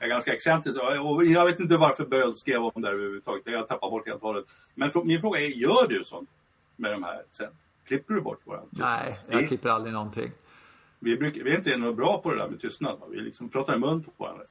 [0.00, 0.80] är ganska excentriskt.
[1.00, 3.42] Och jag vet inte varför Böld skrev om det här överhuvudtaget.
[3.46, 4.44] Jag tappar bort helt och hållet.
[4.74, 6.30] Men min fråga är, gör du sånt
[6.76, 7.50] med de här sen?
[7.84, 10.30] Klipper du bort våran Nej, jag klipper aldrig någonting.
[10.98, 12.98] Vi, brukar, vi är inte något bra på det där med tystnad.
[13.00, 13.06] Va?
[13.10, 14.44] Vi liksom pratar i mun på varandra.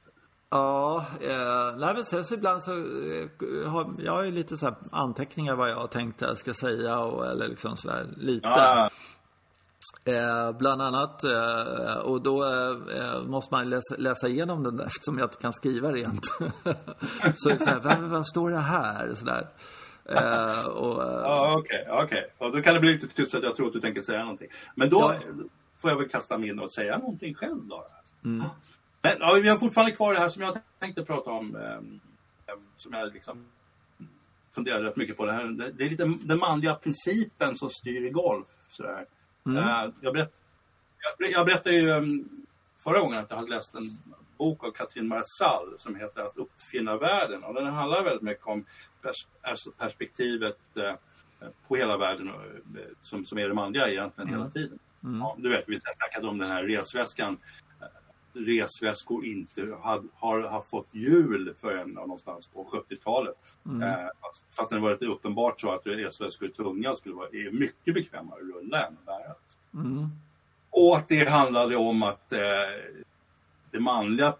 [0.50, 5.56] Ja, eh, nej, men sen så ibland så eh, har jag ju lite så anteckningar
[5.56, 8.48] vad jag har tänkt jag ska säga och, eller liksom sådär lite.
[8.48, 8.90] Ja.
[10.04, 15.18] Eh, bland annat, eh, och då eh, måste man läsa, läsa igenom den där eftersom
[15.18, 16.24] jag inte kan skriva rent.
[17.34, 19.14] så så här, vad, vad står det här?
[19.14, 19.48] Så där.
[20.04, 22.22] Eh, och, ja, okej, okay, okay.
[22.38, 24.48] Och då kan det bli lite tyst att jag tror att du tänker säga någonting.
[24.74, 25.14] Men då ja.
[25.78, 27.86] får jag väl kasta mig in och säga någonting själv då.
[28.24, 28.46] Mm.
[29.02, 31.56] Men ja, vi har fortfarande kvar det här som jag tänkte prata om.
[31.56, 31.80] Eh,
[32.76, 33.46] som jag liksom
[34.50, 35.26] funderar rätt mycket på.
[35.26, 35.44] Det, här.
[35.44, 38.46] Det, det är lite den manliga principen som styr i golf.
[38.68, 39.06] Sådär.
[39.46, 39.64] Mm.
[39.64, 40.32] Uh, jag, berätt,
[41.18, 42.28] jag, jag berättade ju um,
[42.78, 43.98] förra gången att jag hade läst en
[44.38, 47.44] bok av Katrin Marsall som heter Att uppfinna världen.
[47.44, 48.64] Och den handlar väldigt mycket om
[49.02, 52.34] pers alltså perspektivet uh, på hela världen uh,
[53.00, 54.40] som, som är det manliga egentligen mm.
[54.40, 54.78] hela tiden.
[55.04, 55.18] Mm.
[55.18, 57.38] Ja, du vet, vi har snackat om den här resväskan
[58.32, 63.36] resväskor inte had, har, har fått hjul förrän någonstans på 70-talet.
[63.66, 63.82] Mm.
[63.82, 64.08] Eh,
[64.56, 68.56] fast det varit uppenbart så att resväskor är tunga skulle vara är mycket bekvämare att
[68.56, 69.34] rulla än att bära.
[69.74, 70.08] Mm.
[70.70, 72.40] Och att det handlade om att eh,
[73.70, 74.34] det manliga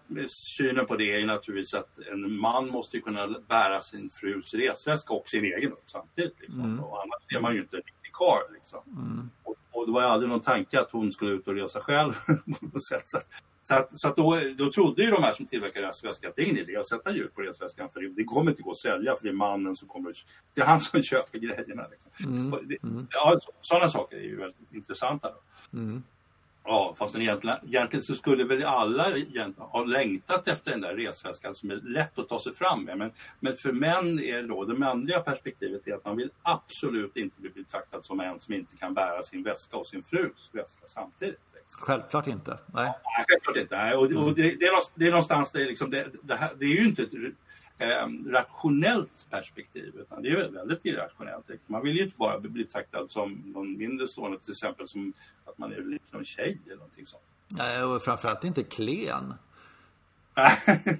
[0.57, 5.27] synen på det är naturligtvis att en man måste kunna bära sin frus resväska och
[5.27, 6.39] sin egen samtidigt.
[6.39, 6.61] Liksom.
[6.61, 6.79] Mm.
[6.79, 8.53] Och annars är man ju inte en riktig karl.
[8.53, 8.79] Liksom.
[8.87, 9.29] Mm.
[9.43, 12.65] Och, och, det var aldrig någon tanke att hon skulle ut och resa själv på
[12.65, 13.03] något sätt.
[13.05, 13.17] Så
[13.63, 16.41] så, att, så att då, då trodde ju de här som tillverkar resväskor att det
[16.41, 19.15] är ingen idé att sätta ljud på resväskan för det kommer inte gå att sälja
[19.15, 20.13] för det är mannen som kommer
[20.53, 21.87] Det är han som köper grejerna.
[21.91, 22.11] Liksom.
[22.25, 22.67] Mm.
[22.67, 23.07] Det, mm.
[23.11, 25.29] ja, sådana saker är ju väldigt intressanta.
[25.73, 26.03] Mm.
[26.63, 29.07] Ja, fast egentligen, egentligen så skulle väl alla
[29.57, 32.97] ha längtat efter den där resväskan som är lätt att ta sig fram med.
[32.97, 37.17] Men, men för män är det då, det manliga perspektivet är att man vill absolut
[37.17, 40.87] inte bli betraktad som en som inte kan bära sin väska och sin frus väska
[40.87, 41.39] samtidigt.
[41.71, 42.59] Självklart inte.
[42.73, 42.93] Nej
[43.31, 43.77] självklart inte.
[43.77, 43.95] Nej.
[43.95, 46.65] Och, och det, det, är det är någonstans, det är, liksom, det, det, här, det
[46.65, 47.13] är ju inte ett
[47.77, 51.45] eh, rationellt perspektiv utan det är väldigt irrationellt.
[51.67, 55.13] Man vill ju inte bara bli betraktad som någon mindre stående till exempel som
[55.45, 57.23] att man är lik någon tjej eller någonting sånt.
[57.47, 59.33] Nej, och framförallt inte klen.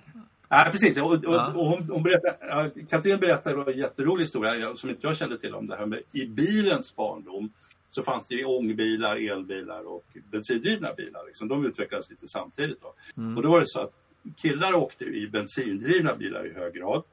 [0.51, 0.97] Nej, precis.
[0.97, 1.53] Och, och, ja.
[1.53, 5.67] och hon, hon berättar, Katrin berättade en jätterolig historia som inte jag kände till om
[5.67, 7.49] det här med i bilens barndom
[7.91, 11.25] så fanns det ju ångbilar, elbilar och bensindrivna bilar.
[11.25, 11.47] Liksom.
[11.47, 12.81] De utvecklades lite samtidigt.
[12.81, 12.93] Då.
[13.17, 13.37] Mm.
[13.37, 13.93] Och då var det så att
[14.37, 17.03] killar åkte i bensindrivna bilar i hög grad.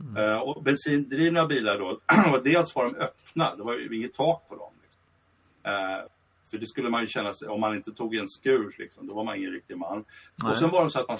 [0.00, 0.16] Mm.
[0.16, 2.00] Uh, och bensindrivna bilar då,
[2.44, 4.72] dels var de öppna, det var ju inget tak på dem.
[4.82, 5.02] Liksom.
[5.66, 6.08] Uh,
[6.50, 9.14] för det skulle man ju känna sig, om man inte tog en skur, liksom, då
[9.14, 10.04] var man ingen riktig man.
[10.42, 10.52] Nej.
[10.52, 11.18] Och sen var det så att man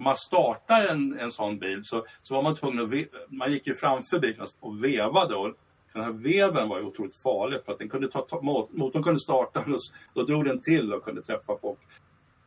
[0.00, 3.74] man startar en, en sån bil så, så var man tvungen att, man gick ju
[3.74, 5.54] framför bilen och vevade och
[5.92, 9.20] den här veven var ju otroligt farlig för att den kunde ta, ta motorn kunde
[9.20, 9.78] starta och
[10.14, 11.78] då drog den till och kunde träffa folk.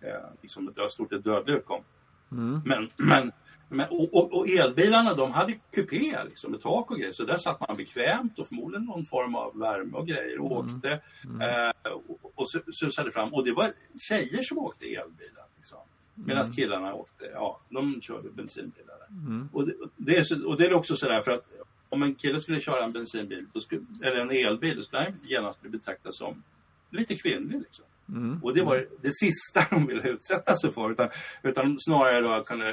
[0.02, 1.84] Eh, liksom ett stort ett dödlig utgång.
[2.32, 2.62] Mm.
[2.66, 3.32] Men, men,
[3.70, 7.38] men och, och, och, elbilarna de hade kupé liksom, med tak och grejer så där
[7.38, 10.76] satt man bekvämt och förmodligen någon form av värme och grejer och mm.
[10.76, 11.42] åkte mm.
[11.42, 12.48] eh, och, och
[12.80, 13.34] susade fram.
[13.34, 13.72] Och det var
[14.10, 15.46] tjejer som åkte elbilar.
[15.58, 15.80] Liksom.
[16.16, 16.54] Medan mm.
[16.54, 18.98] killarna åkte, ja, de körde bensinbilar.
[19.10, 19.50] Mm.
[19.54, 21.46] Och, det, det är så, och det är också sådär för att
[21.94, 25.62] om en kille skulle köra en bensinbil skulle, eller en elbil då skulle han genast
[25.62, 26.44] bli betraktad som
[26.90, 27.60] lite kvinnlig.
[27.60, 27.86] Liksom.
[28.10, 28.40] Mm.
[28.44, 30.92] Och det var det sista de ville utsätta sig för.
[30.92, 31.10] Utan,
[31.44, 32.72] utan snarare då kunna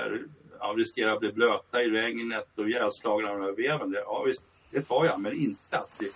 [0.61, 3.93] ja, riskera att bli blöta i regnet och ihjälslagna av veven.
[3.93, 6.09] Ja, visst, det tar jag, men inte att bli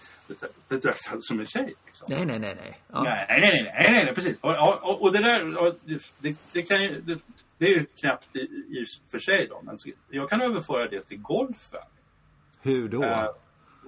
[0.69, 1.75] betraktad som en tjej.
[1.87, 2.07] Liksom.
[2.11, 2.55] Nej, nej, nej.
[2.57, 3.03] Nej, ja.
[3.03, 4.39] nej, nej, nej, nej, nej, nej, precis.
[4.41, 5.75] Och, och, och det där, och
[6.19, 7.19] det, det, kan ju, det,
[7.59, 9.63] det är ju knappt i, i för sig då.
[9.63, 9.79] Men
[10.11, 11.81] jag kan överföra det till golfen.
[12.65, 13.03] Hur då?
[13.03, 13.27] Uh,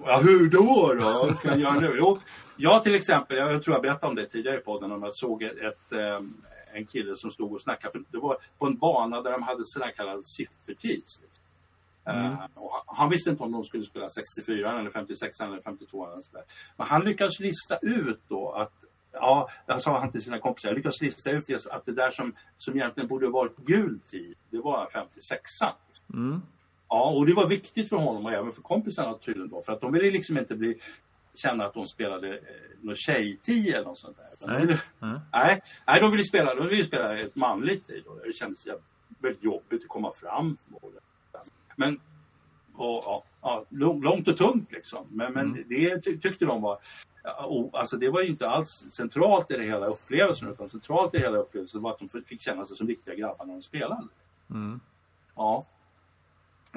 [0.05, 1.27] ja, hur då då?
[1.27, 1.95] Vad ska jag göra nu?
[1.97, 2.19] Jo,
[2.55, 5.43] jag till exempel, jag tror jag berättade om det tidigare i podden, om jag såg
[5.43, 7.91] ett, um, en kille som stod och snackade.
[7.91, 11.19] För det var på en bana där de hade sådana kallade siffertids.
[12.05, 12.31] Mm.
[12.31, 12.39] Uh,
[12.87, 16.43] han visste inte om de skulle spela 64 eller 56 eller 52 eller sådär.
[16.77, 18.73] Men han lyckades lista ut då att
[19.11, 22.11] Ja, jag sa han till sina kompisar, jag lyckades lista ut det, att det där
[22.11, 25.41] som, som egentligen borde varit gul tid, det var 56
[26.13, 26.41] mm.
[26.89, 29.61] Ja, och det var viktigt för honom och även för kompisarna tydligen då.
[29.61, 30.79] För att de ville liksom inte bli
[31.33, 32.43] känna att de spelade eh,
[32.81, 34.47] någon tjejtio eller något sånt där.
[34.47, 34.61] Nej.
[34.61, 35.19] Ville, mm.
[35.33, 38.03] nej, nej, de ville spela, de ville spela ett manligt tid.
[38.25, 38.67] Det kändes
[39.19, 40.57] väldigt jobbigt att komma fram.
[41.75, 41.99] Men
[42.75, 45.07] och ja, ja, långt och tungt liksom.
[45.11, 45.63] Men, men mm.
[45.69, 46.79] det ty tyckte de var
[47.45, 51.19] och, alltså det var ju inte alls centralt i det hela upplevelsen utan centralt i
[51.19, 54.07] hela upplevelsen var att de fick känna sig som riktiga grabbar när de spelade.
[54.49, 54.79] Mm.
[55.35, 55.65] Ja.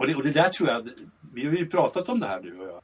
[0.00, 0.88] Och det, och det där tror jag,
[1.34, 2.82] vi har ju pratat om det här du och jag.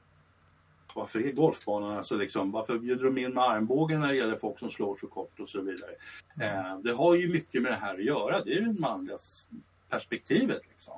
[0.94, 4.58] Varför är golfbanan alltså liksom, varför bjuder de in med armbågen när det gäller folk
[4.58, 5.90] som slår så kort och så vidare.
[6.36, 6.66] Mm.
[6.66, 9.18] Eh, det har ju mycket med det här att göra, det är det manliga
[9.88, 10.94] perspektivet liksom.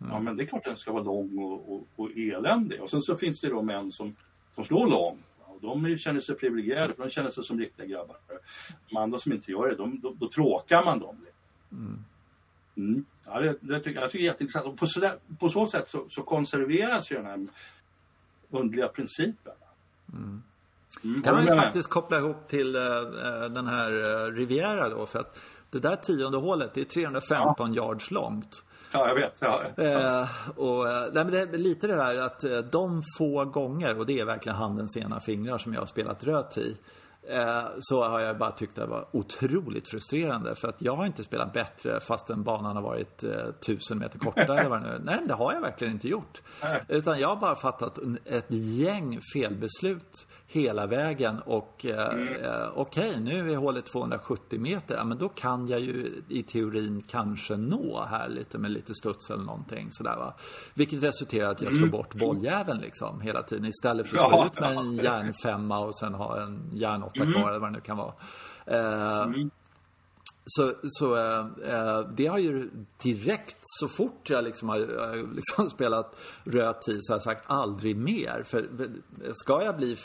[0.00, 0.12] Mm.
[0.12, 2.82] Ja men det är klart den ska vara lång och, och, och eländig.
[2.82, 4.16] Och sen så finns det då män som,
[4.54, 5.24] som slår långt
[5.64, 8.16] de känner sig privilegierade, för de känner sig som riktiga grabbar.
[8.90, 11.26] De andra som inte gör det, de, då, då tråkar man dem.
[11.72, 12.04] Mm.
[12.76, 13.04] Mm.
[13.26, 14.66] Ja, det, det, tycker, jag tycker är jätteintressant.
[14.66, 17.46] Och på, så, där, på så sätt så, så, konserveras ju den här
[18.50, 19.52] underliga principen.
[20.12, 20.42] Mm.
[21.04, 22.82] Mm, kan man ju faktiskt koppla ihop till uh,
[23.50, 27.82] den här uh, Riviera då för att det där tionde hålet det är 315 ja.
[27.82, 28.62] yards långt.
[28.92, 29.34] Ja, jag vet.
[29.38, 29.82] Ja, ja.
[29.84, 34.20] Eh, och, nej, men det är lite det där att de få gånger, och det
[34.20, 36.76] är verkligen handens ena fingrar som jag har spelat röt i.
[37.28, 40.54] Eh, så har jag bara tyckt det var otroligt frustrerande.
[40.54, 43.30] För att jag har inte spelat bättre fastän banan har varit eh,
[43.66, 46.42] tusen meter kortare eller vad det nu Nej, det har jag verkligen inte gjort.
[46.88, 52.44] Utan jag har bara fattat ett gäng felbeslut hela vägen och eh, mm.
[52.44, 54.96] eh, okej, okay, nu är hålet 270 meter.
[54.96, 59.30] Ja, men då kan jag ju i teorin kanske nå här lite med lite studs
[59.30, 60.34] eller någonting sådär va.
[60.74, 61.90] Vilket resulterar att jag slår mm.
[61.90, 65.98] bort bolljäveln liksom hela tiden istället för att slå ja, ut med en järnfemma och
[65.98, 67.32] sen ha en järnåtta mm.
[67.32, 68.14] kvar eller vad det nu kan vara.
[68.66, 69.50] Eh, mm.
[70.46, 72.70] Så, så äh, det har ju
[73.02, 77.96] direkt så fort jag liksom har liksom spelat röd tid så har jag sagt aldrig
[77.96, 78.44] mer.
[78.46, 78.68] För
[79.32, 79.96] ska jag bli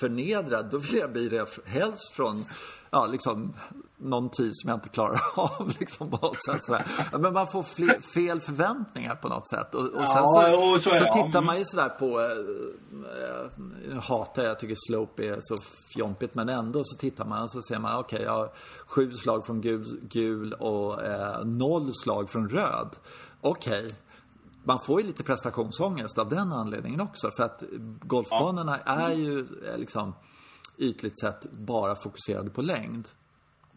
[0.00, 2.44] förnedrad, då vill jag bli det helst från
[2.90, 3.54] ja, liksom,
[3.96, 5.72] någon tid som jag inte klarar av.
[5.80, 6.86] Liksom, på något sätt, sådär.
[7.12, 9.74] Men man får fler, fel förväntningar på något sätt.
[9.74, 14.60] Och, och sen ja, så, så, så tittar man ju sådär på, äh, hatar jag,
[14.60, 15.56] tycker slope är så
[15.94, 18.50] fjompigt, men ändå så tittar man och så ser man, okej, okay, jag har
[18.86, 22.96] sju slag från gul, gul och äh, noll slag från röd.
[23.40, 23.92] Okej, okay
[24.64, 27.30] man får ju lite prestationsångest av den anledningen också.
[27.30, 27.62] För att
[28.00, 28.92] golfbanorna ja.
[28.92, 30.14] är ju eh, liksom
[30.78, 33.08] ytligt sett bara fokuserade på längd.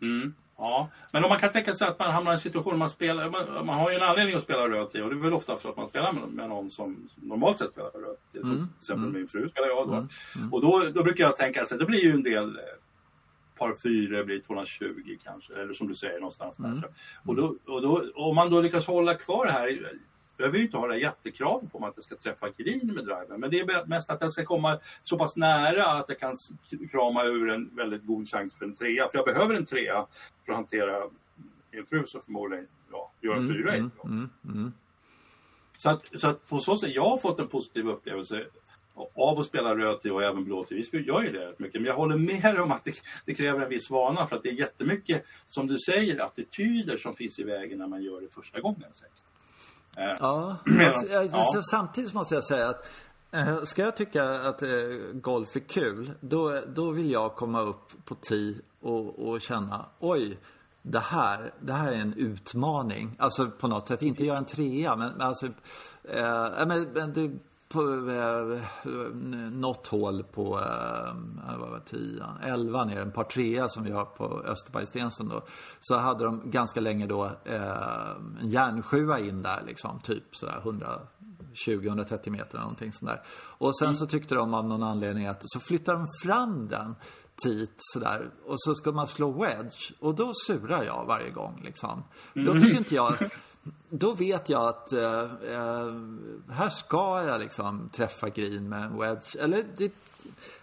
[0.01, 0.33] Mm.
[0.57, 3.29] Ja, men om man kan tänka sig att man hamnar i en situation man spelar,
[3.29, 5.57] man, man har ju en anledning att spela rött i och det är väl ofta
[5.57, 8.37] för att man spelar med, med någon som normalt sett spelar rött i.
[8.37, 8.55] Mm.
[8.55, 9.13] Till exempel mm.
[9.13, 9.93] min fru spelar jag då.
[9.93, 10.07] Mm.
[10.35, 10.53] Mm.
[10.53, 12.63] Och då, då brukar jag tänka, alltså, det blir ju en del eh,
[13.57, 14.85] par fyra blir 220
[15.23, 16.59] kanske, eller som du säger någonstans.
[16.59, 16.83] Mm.
[17.25, 19.67] Och, då, och då, om man då lyckas hålla kvar det här
[20.37, 23.39] behöver ju inte ha det jättekravet på mig att det ska träffa green med driven.
[23.39, 26.37] Men det är mest att den ska komma så pass nära att jag kan
[26.91, 29.09] krama ur en väldigt god chans för en trea.
[29.09, 30.05] För jag behöver en trea
[30.45, 31.03] för att hantera
[31.71, 34.73] min fru som förmodligen ja, gör en mm, fyra mm, mm, mm,
[35.77, 38.45] Så att, så att på så sätt, jag har fått en positiv upplevelse
[39.15, 40.85] av att spela röd och även blå till.
[40.91, 41.81] Vi gör ju det rätt mycket.
[41.81, 44.49] Men jag håller med om att det, det, kräver en viss vana för att det
[44.49, 48.61] är jättemycket, som du säger, attityder som finns i vägen när man gör det första
[48.61, 48.83] gången.
[48.93, 49.32] Säkert.
[49.97, 51.61] Ja, alltså, ja.
[51.63, 52.87] samtidigt måste jag säga att
[53.31, 54.69] eh, Ska jag tycka att eh,
[55.13, 60.37] golf är kul, då, då vill jag komma upp på tee och, och känna, oj,
[60.81, 63.15] det här, det här är en utmaning.
[63.19, 65.45] Alltså på något sätt, inte göra en trea, men, men alltså,
[66.03, 67.31] eh, men, men det,
[67.73, 68.89] på eh,
[69.51, 74.05] något hål på eh, vad var tio, 11 ner, en par trea som vi har
[74.05, 75.41] på Österbergstensen då.
[75.79, 78.09] Så hade de ganska länge då eh,
[78.41, 80.61] en järnsjua in där liksom, typ sådär
[81.65, 83.21] 120-130 meter eller någonting sånt där.
[83.57, 83.95] Och sen mm.
[83.95, 86.95] så tyckte de av någon anledning att så flyttade de fram den
[87.43, 92.03] tit sådär och så ska man slå wedge och då surar jag varje gång liksom.
[92.35, 92.45] Mm.
[92.45, 93.13] Då tycker inte jag
[93.89, 95.21] då vet jag att eh,
[95.53, 95.93] eh,
[96.51, 99.35] här ska jag liksom träffa green med en wedge.
[99.39, 99.93] Eller det,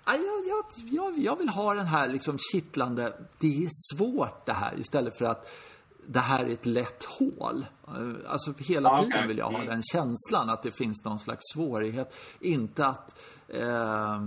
[0.07, 0.17] jag,
[0.49, 5.19] jag, jag, jag vill ha den här liksom kittlande, det är svårt det här istället
[5.19, 5.51] för att
[6.07, 7.67] det här är ett lätt hål.
[8.29, 9.67] Alltså hela tiden vill jag ha mm.
[9.67, 12.15] den känslan att det finns någon slags svårighet.
[12.41, 14.21] Inte att eh,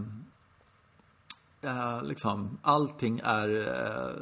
[1.66, 3.50] Uh, liksom, allting är...
[3.50, 4.16] Uh,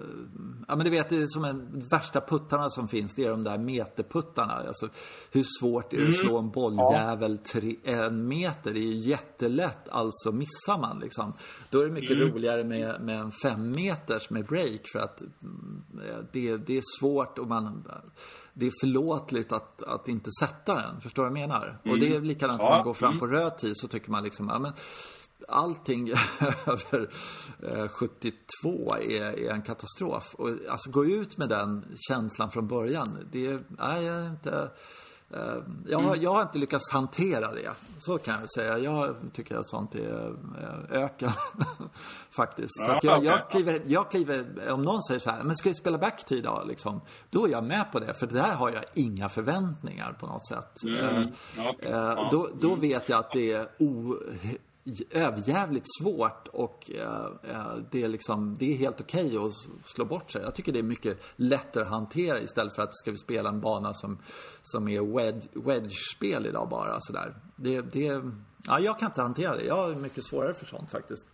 [0.67, 3.43] ja men du vet, det är som en värsta puttarna som finns, det är de
[3.43, 4.53] där meterputtarna.
[4.53, 4.89] Alltså,
[5.31, 6.27] hur svårt är det att mm.
[6.27, 8.73] slå en bolljävel tre, en meter?
[8.73, 11.33] Det är ju jättelätt, alltså missar man liksom.
[11.69, 12.29] Då är det mycket mm.
[12.29, 17.37] roligare med, med en fem meters med break för att uh, det, det är svårt
[17.37, 17.87] och man...
[18.53, 21.79] Det är förlåtligt att, att inte sätta den, förstår du vad jag menar?
[21.83, 21.93] Mm.
[21.93, 22.67] Och det är likadant ja.
[22.67, 23.37] om man går fram på mm.
[23.37, 24.73] röd tid så tycker man liksom, ja men
[25.47, 26.09] allting
[26.65, 27.09] över
[27.87, 30.35] 72 eh, är, är, en katastrof.
[30.35, 34.71] Och alltså gå ut med den känslan från början, det är jag inte...
[35.33, 37.71] Eh, jag, har, jag har inte lyckats hantera det.
[37.99, 38.77] Så kan jag säga.
[38.77, 40.35] Jag tycker att sånt är
[40.89, 41.29] öken.
[42.29, 42.71] Faktiskt.
[42.79, 43.29] Ja, jag, okay.
[43.29, 46.63] jag, kliver, jag kliver, om någon säger så här, men ska vi spela backtid då?
[46.67, 48.13] Liksom, då är jag med på det.
[48.13, 50.83] För där har jag inga förväntningar på något sätt.
[50.83, 51.27] Mm.
[51.69, 51.91] Okay.
[52.31, 52.79] Då, då mm.
[52.79, 54.15] vet jag att det är o,
[55.09, 59.53] överjävligt svårt och eh, eh, det, är liksom, det är helt okej okay att
[59.85, 60.41] slå bort sig.
[60.41, 63.61] Jag tycker det är mycket lättare att hantera istället för att ska vi spela en
[63.61, 64.17] bana som,
[64.61, 65.01] som är
[65.65, 67.35] wedge-spel idag bara sådär.
[67.55, 68.21] Det, det,
[68.67, 69.63] ja, jag kan inte hantera det.
[69.63, 71.27] Jag är mycket svårare för sånt faktiskt.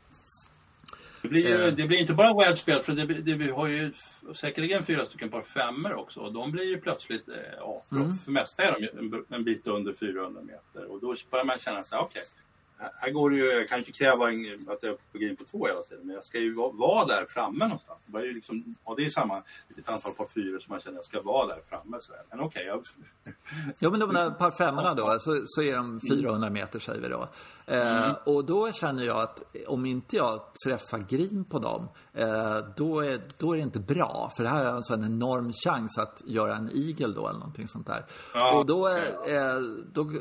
[1.22, 1.74] Det blir, ju, eh.
[1.74, 3.94] det blir inte bara wedge-spel för det, det, vi har ju
[4.42, 8.18] säkerligen fyra stycken par femmor också och de blir ju plötsligt, ja, för, mm.
[8.18, 11.84] för mesta är de en, en bit under 400 meter och då börjar man känna
[11.84, 12.47] sig okej, okay,
[12.78, 15.68] här går det ju, jag kan inte kräva att jag får gå in på två
[15.68, 18.00] hela tiden, men jag ska ju vara, vara där framme någonstans.
[18.06, 19.44] Det, är ju liksom, och det är samma,
[19.78, 21.98] ett antal par fyror som man känner jag ska vara där framme.
[22.00, 22.72] Så Men okej.
[22.72, 22.84] Okay,
[23.24, 23.34] jag...
[23.80, 27.08] Ja, men de där par femmorna då, så, så är de 400 meter säger vi
[27.08, 27.28] då.
[27.66, 28.16] Eh, mm.
[28.26, 33.22] och då känner jag att om inte jag träffar green på dem, eh, då, är,
[33.38, 34.32] då är det inte bra.
[34.38, 37.68] För det här är alltså en enorm chans att göra en eagle då eller någonting
[37.68, 38.06] sånt där.
[38.34, 39.60] Ja, och då, eh,
[39.94, 40.12] då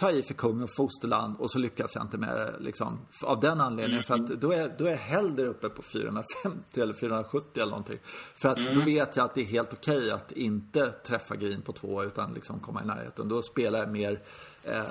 [0.00, 3.40] ta i för kung och fosterland och så lyckas jag inte med det liksom, av
[3.40, 4.04] den anledningen.
[4.04, 4.26] Mm.
[4.26, 7.98] För att då är, då är jag hellre uppe på 450 eller 470 eller någonting.
[8.42, 8.74] För att mm.
[8.74, 12.04] då vet jag att det är helt okej okay att inte träffa green på två
[12.04, 13.28] utan liksom komma i närheten.
[13.28, 14.22] Då spelar jag mer
[14.64, 14.82] eh,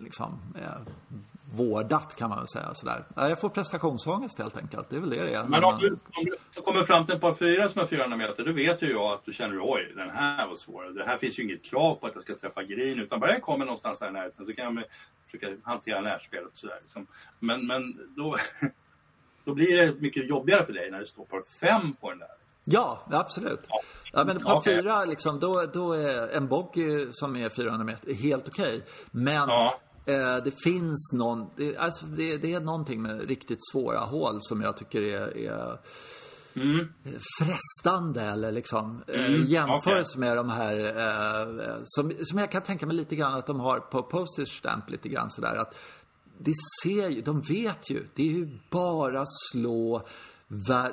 [0.00, 0.92] liksom, eh,
[1.52, 2.74] vårdat kan man väl säga.
[2.74, 3.04] Sådär.
[3.16, 4.90] Jag får prestationsångest helt enkelt.
[4.90, 5.44] Det är väl det det är.
[5.44, 6.24] Men om du, om
[6.54, 9.12] du kommer fram till ett par fyra som är 400 meter, då vet ju jag
[9.12, 10.84] att du känner oj, den här var svår.
[10.84, 13.42] Det här finns ju inget krav på att jag ska träffa green, utan bara jag
[13.42, 14.84] kommer någonstans där i närheten så kan jag
[15.24, 16.78] försöka hantera närspelet sådär.
[16.82, 17.06] Liksom.
[17.38, 18.36] Men, men då,
[19.44, 22.28] då blir det mycket jobbigare för dig när det står par fem på den där.
[22.64, 23.60] Ja, absolut.
[23.68, 23.80] Ja.
[24.12, 24.76] Ja, men par okay.
[24.76, 28.76] fyra, liksom, då, då är en bogey som är 400 meter helt okej.
[28.76, 28.80] Okay.
[29.10, 29.80] Men ja.
[30.06, 34.60] Eh, det finns någon, det, alltså det, det, är någonting med riktigt svåra hål som
[34.60, 35.78] jag tycker är, är
[36.54, 36.88] mm.
[37.38, 40.28] frestande eller liksom eh, mm, jämförelse okay.
[40.28, 43.80] med de här eh, som, som jag kan tänka mig lite grann att de har
[43.80, 45.74] på postage stamp lite grann sådär att
[46.38, 50.02] det ser ju, de vet ju, det är ju bara slå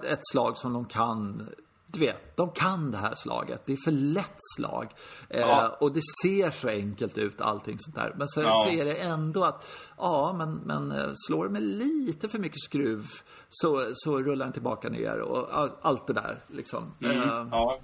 [0.03, 1.49] ett slag som de kan
[1.97, 3.61] du vet, de kan det här slaget.
[3.65, 4.91] Det är för lätt slag.
[5.29, 5.63] Eh, ja.
[5.63, 8.13] Eh, och det ser så enkelt ut allting sånt där.
[8.17, 8.63] Men så, ja.
[8.65, 9.67] så är det ändå att,
[9.97, 13.05] ja men, men eh, slår det med lite för mycket skruv
[13.49, 16.93] så, så rullar den tillbaka ner och all, allt det där liksom.
[17.01, 17.21] Mm.
[17.21, 17.79] Eh, ja,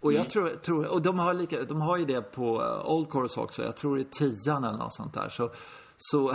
[0.00, 0.30] och jag mm.
[0.30, 3.64] tror, tror, och de har, lika, de har ju det på eh, Old Course också.
[3.64, 5.28] Jag tror det är tian eller något sånt där.
[5.28, 5.50] Så,
[5.98, 6.28] så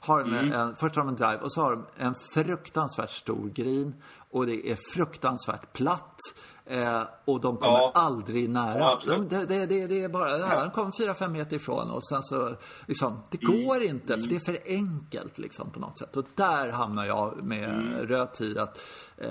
[0.00, 0.52] har de mm.
[0.52, 3.94] en, först har de en drive och så har de en fruktansvärt stor green
[4.36, 6.18] och det är fruktansvärt platt.
[6.68, 7.92] Eh, och de kommer ja.
[7.94, 9.00] aldrig nära.
[9.06, 12.56] De, det, det, det, är bara, ja, de kommer 4-5 meter ifrån och sen så,
[12.86, 13.66] liksom, det mm.
[13.66, 16.16] går inte för det är för enkelt liksom på något sätt.
[16.16, 18.06] Och där hamnar jag med mm.
[18.06, 18.80] röd tid att,
[19.16, 19.30] eh,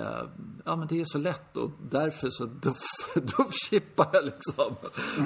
[0.64, 2.44] ja men det är så lätt och därför så
[3.14, 4.76] duff-chippar jag liksom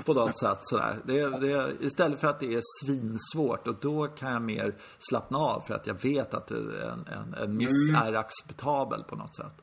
[0.05, 0.99] på något sätt sådär.
[1.05, 5.61] Det, det, istället för att det är svinsvårt och då kan jag mer slappna av
[5.61, 8.03] för att jag vet att en, en, en miss mm.
[8.03, 9.63] är acceptabel på något sätt.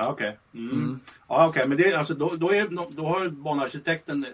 [0.00, 0.38] Ja, okej.
[0.52, 0.62] Okay.
[0.62, 0.72] Mm.
[0.72, 1.00] mm.
[1.28, 1.66] Ja, okay.
[1.66, 4.26] men det, alltså, då, då, är, då har banarkitekten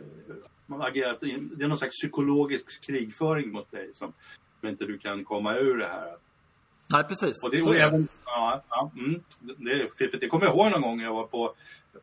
[0.66, 4.12] man agerat, det är någon slags psykologisk krigföring mot dig som
[4.64, 6.16] inte du kan komma ur det här.
[6.92, 7.44] Nej, precis.
[7.44, 11.00] Och det, och även, ja, ja, mm, det, för det kommer jag ihåg någon gång
[11.00, 11.54] jag var på,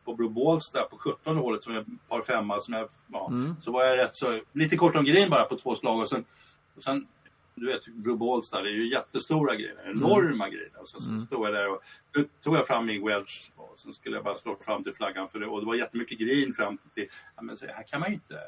[0.04, 2.60] på Balls där på 17 hålet som är par femma.
[2.60, 3.54] Som jag, ja, mm.
[3.60, 6.24] Så var jag rätt så, lite kort om green bara på två slag och sen,
[6.76, 7.06] och sen
[7.54, 7.86] du vet,
[8.18, 10.50] Balls där, det är ju jättestora grejer, enorma mm.
[10.50, 10.72] grejer.
[10.80, 11.26] Och så, så mm.
[11.26, 11.82] stod jag där och
[12.16, 15.28] nu tog jag fram min wedge och sen skulle jag bara slå fram till flaggan
[15.28, 18.08] för det och det var jättemycket green fram till, ja men så här kan man
[18.08, 18.38] ju inte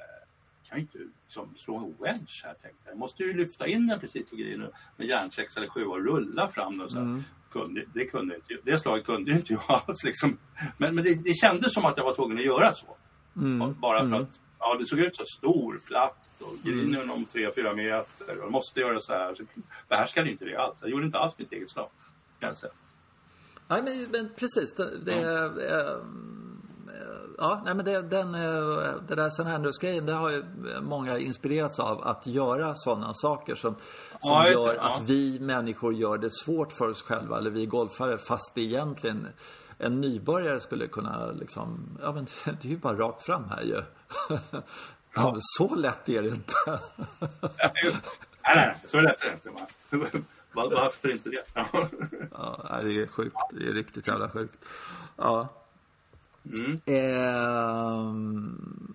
[0.69, 2.93] kan ju inte liksom, slå en wedge här tänkte jag.
[2.93, 6.49] Jag måste ju lyfta in den precis på green med järnsex eller sju och rulla
[6.49, 6.89] fram den.
[6.89, 7.25] Så mm.
[7.51, 10.39] kunde, det, kunde inte, det slaget kunde inte jag alls liksom.
[10.77, 12.97] Men, men det, det kändes som att jag var tvungen att göra så.
[13.37, 13.81] Mm.
[13.81, 14.23] Bara för mm.
[14.23, 17.11] att ja, det såg ut så stor, platt och grinen mm.
[17.11, 19.35] om tre, fyra meter och måste göra så här.
[19.35, 19.43] Så
[19.89, 20.79] behärskade inte det alls.
[20.81, 21.89] Jag gjorde inte alls mitt eget slag.
[22.41, 22.71] Kan jag.
[23.69, 24.75] Nej men, men precis.
[24.75, 25.47] Det, det, ja.
[25.47, 25.97] Äh,
[27.39, 29.43] ja, nej men det, den, eh, det där St.
[29.43, 30.45] Andrews-grejen, det har ju
[30.81, 33.75] många inspirerats av att göra sådana saker som,
[34.21, 34.81] som ja, gör ja.
[34.81, 39.29] att vi människor gör det svårt för oss själva, eller vi golfare, fast det egentligen
[39.79, 43.83] en nybörjare skulle kunna liksom, ja men det är ju bara rakt fram här ju.
[45.17, 46.55] Ja, så lätt är det inte.
[48.43, 50.23] nej, nej, så lätt är det inte.
[50.53, 51.45] Varför inte det?
[52.33, 53.37] ja, det är sjukt.
[53.53, 54.65] Det är riktigt jävla sjukt.
[55.17, 55.49] Ja.
[56.59, 56.81] Mm.
[56.87, 56.97] Eh,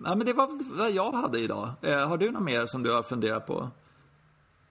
[0.04, 1.70] ja, men det var vad jag hade idag.
[1.82, 3.70] Eh, har du något mer som du har funderat på?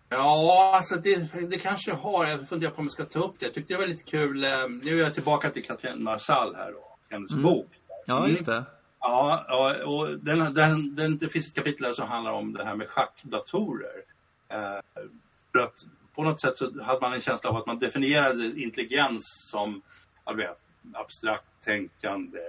[0.10, 2.26] Ja, alltså det, det kanske jag har.
[2.26, 3.46] Jag funderar på om jag ska ta upp det.
[3.46, 4.44] Jag tyckte det var lite kul.
[4.44, 4.50] Eh,
[4.84, 7.44] nu är jag tillbaka till Katrin Marsall här och hennes mm.
[7.44, 7.68] bok.
[8.06, 8.64] Ja, just det.
[9.02, 9.46] Ja,
[9.86, 14.04] och den, den, den, det finns ett kapitel som handlar om det här med schackdatorer.
[14.48, 15.04] Eh,
[15.52, 15.86] för att
[16.16, 19.82] på något sätt så hade man en känsla av att man definierade intelligens som
[20.26, 20.60] jag vet,
[20.94, 22.40] abstrakt tänkande.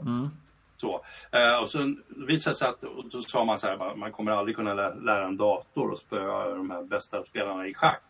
[0.00, 0.28] Mm.
[0.76, 1.04] Så.
[1.30, 4.56] Eh, och så visade sig att, och då sa man så här, man kommer aldrig
[4.56, 8.02] kunna lära, lära en dator att spöa de här bästa spelarna i schack.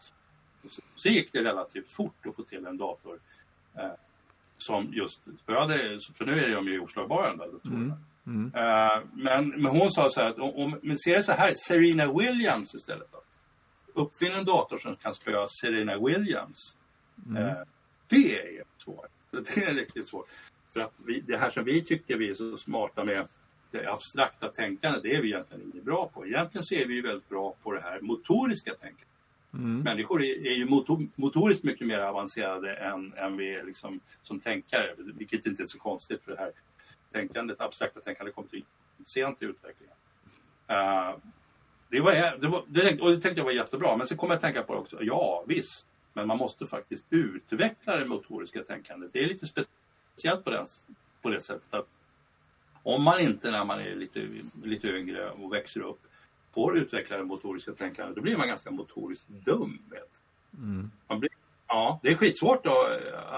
[0.69, 3.19] Så, så gick det relativt fort att få till en dator
[3.79, 3.91] eh,
[4.59, 7.99] som just spöade, för nu är de ju oslagbara de där datorerna.
[8.27, 8.53] Mm.
[8.55, 12.13] Eh, men, men hon sa så här att om, men ser det så här, Serena
[12.13, 13.21] Williams istället då?
[14.03, 16.77] Uppfinn en dator som kan spöa Serena Williams.
[17.27, 17.47] Mm.
[17.47, 17.57] Eh,
[18.09, 19.07] det är svårt.
[19.31, 20.29] Det är riktigt svårt.
[20.73, 23.29] För att vi, det här som vi tycker vi är så smarta med
[23.71, 26.27] det abstrakta tänkandet, det är vi egentligen inte bra på.
[26.27, 29.09] Egentligen så är vi väldigt bra på det här motoriska tänkandet.
[29.55, 29.81] Mm.
[29.81, 34.41] Människor är, är ju motor, motoriskt mycket mer avancerade än, än vi är liksom, som
[34.41, 36.53] tänkare, vilket inte är så konstigt för det här
[37.13, 38.65] tänkandet, abstrakta tänkandet kommer till
[39.07, 39.95] sent i utvecklingen.
[40.71, 41.17] Uh,
[41.89, 44.37] det, var, det, var, det, och det tänkte jag var jättebra, men så kom jag
[44.37, 49.13] att tänka på det också, ja visst, men man måste faktiskt utveckla det motoriska tänkandet.
[49.13, 50.67] Det är lite speciellt på, den,
[51.23, 51.89] på det sättet att
[52.83, 54.29] om man inte när man är lite,
[54.63, 56.01] lite yngre och växer upp
[56.55, 59.79] får utveckla det motoriska tänkandet, då blir man ganska motoriskt dum.
[60.59, 60.91] Mm.
[61.09, 61.31] Man blir,
[61.69, 62.89] ja, det är skitsvårt då,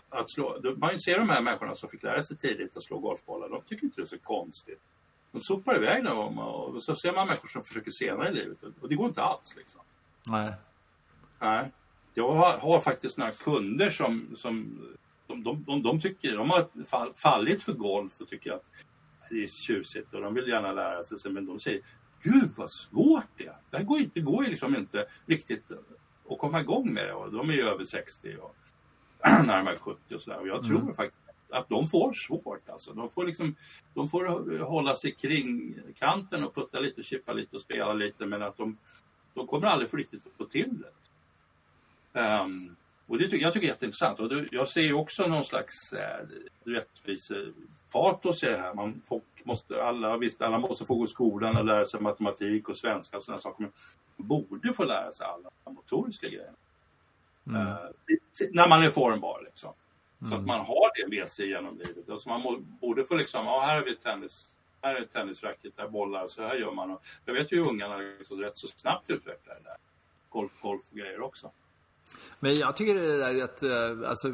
[0.08, 0.74] att slå.
[0.76, 3.84] Man ser de här människorna som fick lära sig tidigt att slå golfbollar, de tycker
[3.84, 4.80] inte det är så konstigt.
[5.32, 8.88] De sopar iväg dem och så ser man människor som försöker senare i livet och
[8.88, 9.56] det går inte alls.
[9.56, 9.80] Liksom.
[10.26, 10.52] Nej.
[11.38, 11.72] Nej.
[12.14, 14.80] Jag har, har faktiskt några kunder som, som
[15.26, 18.64] de, de, de, de, tycker, de har fallit för golf och tycker att
[19.30, 21.32] det är tjusigt och de vill gärna lära sig.
[21.32, 21.82] Men de säger,
[22.26, 23.56] gud vad svårt det är.
[23.70, 25.72] Det går, det går ju liksom inte riktigt
[26.30, 27.12] att komma igång med det.
[27.12, 28.56] Och de är ju över 60 och
[29.46, 30.40] närmare 70 och sådär.
[30.40, 30.94] Och jag tror mm.
[30.94, 32.68] faktiskt att de får svårt.
[32.68, 32.92] Alltså.
[32.92, 33.54] De, får liksom,
[33.94, 38.26] de får hålla sig kring kanten och putta lite, chippa lite och spela lite.
[38.26, 38.76] Men att de,
[39.34, 40.90] de kommer aldrig få riktigt få till det.
[42.20, 44.20] Um, och det tycker jag tycker är jätteintressant.
[44.20, 46.26] Och det, jag ser ju också någon slags eh,
[46.64, 48.74] rättvisepatos i det här.
[48.74, 52.68] Man, folk måste, alla, visst, alla måste få gå i skolan och lära sig matematik
[52.68, 53.62] och svenska och sådana saker.
[53.62, 53.72] Men
[54.28, 56.52] borde få lära sig alla motoriska grejer.
[57.46, 57.62] Mm.
[57.62, 57.76] Uh,
[58.50, 59.72] när man är formbar liksom.
[60.20, 60.30] Mm.
[60.30, 62.10] Så att man har det med sig genom livet.
[62.10, 65.88] Alltså man må, borde få liksom, ja här har vi tennis, här är tennisracket, där
[65.88, 66.90] bollar, så här gör man.
[66.90, 69.76] Och jag vet ju ungarna liksom rätt så snabbt utvecklar det där.
[70.28, 71.50] Golf, golf och grejer också.
[72.40, 74.28] Men jag tycker det där är att, eh, alltså,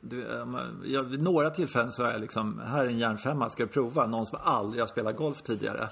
[0.00, 0.46] du, eh,
[0.84, 4.06] jag, vid några tillfällen så är jag liksom, här är en järnfemma, ska jag prova?
[4.06, 5.88] Någon som aldrig har spelat golf tidigare.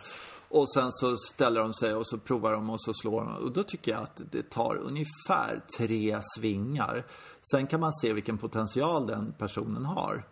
[0.49, 3.35] Och sen så ställer de sig och så provar de och så slår de.
[3.35, 7.05] Och då tycker jag att det tar ungefär tre svingar.
[7.51, 10.25] Sen kan man se vilken potential den personen har.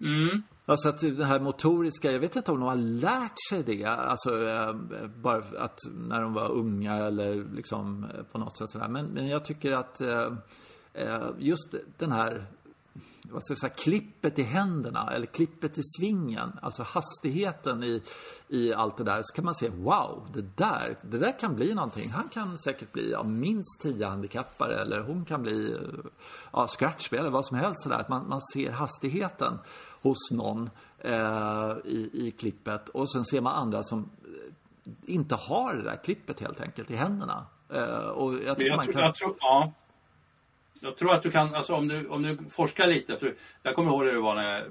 [0.00, 0.42] Mm.
[0.66, 3.84] Alltså att det här motoriska, jag vet inte om de har lärt sig det.
[3.84, 4.74] Alltså eh,
[5.22, 5.78] bara att
[6.08, 8.88] när de var unga eller liksom eh, på något sätt sådär.
[8.88, 10.32] Men, men jag tycker att eh,
[10.94, 12.46] eh, just den här
[13.30, 18.02] vad ska jag säga, klippet i händerna eller klippet i svingen, alltså hastigheten i,
[18.48, 21.74] i allt det där, så kan man se wow, det där, det där kan bli
[21.74, 22.10] någonting.
[22.10, 25.78] Han kan säkert bli ja, minst tio-handikappare eller hon kan bli eh,
[26.52, 27.96] ja, scratchspelare, vad som helst sådär.
[27.96, 29.58] Att man, man ser hastigheten
[30.02, 35.74] hos någon eh, i, i klippet och sen ser man andra som eh, inte har
[35.74, 37.46] det där klippet helt enkelt i händerna.
[37.72, 39.02] Eh, och jag tror, jag, man kan...
[39.02, 39.72] jag, tror, ja.
[40.80, 43.90] jag tror att du kan, alltså om du, om du forskar lite, för jag kommer
[43.90, 44.70] ihåg hur det var när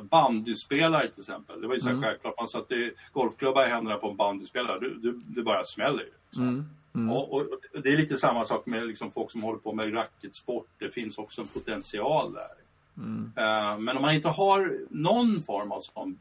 [0.00, 1.60] bandyspelare till exempel.
[1.60, 2.02] Det var ju så mm.
[2.02, 6.42] självklart, man satte golfklubbar i händerna på en bandyspelare, du, du, du bara smäller ju.
[6.42, 6.64] Mm.
[6.94, 7.10] Mm.
[7.10, 7.46] Och, och,
[7.82, 10.68] det är lite samma sak med liksom folk som håller på med racketsport.
[10.78, 12.59] Det finns också en potential där.
[13.00, 13.84] Mm.
[13.84, 16.18] Men om man inte har någon form av sån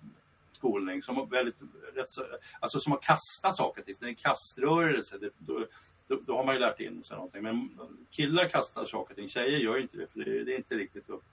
[0.51, 1.55] skolning som väldigt,
[1.95, 2.07] rätt,
[2.59, 5.65] alltså som har kastat saker till, det är en kaströrelse, det, då,
[6.07, 7.43] då, då, har man ju lärt in sig någonting.
[7.43, 7.69] Men
[8.11, 11.23] killar kastar saker till, tjejer gör inte det för det, det är inte riktigt upp,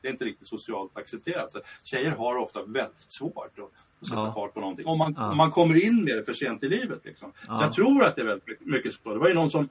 [0.00, 1.52] det är inte riktigt socialt accepterat.
[1.52, 4.32] Så tjejer har ofta väldigt svårt att sätta ja.
[4.34, 4.86] fart på någonting.
[4.86, 5.30] Om man, ja.
[5.30, 7.00] om man kommer in med det för sent i livet.
[7.04, 7.32] Liksom.
[7.48, 7.56] Ja.
[7.56, 9.12] Så jag tror att det är väldigt mycket så.
[9.12, 9.68] Det var ju någon som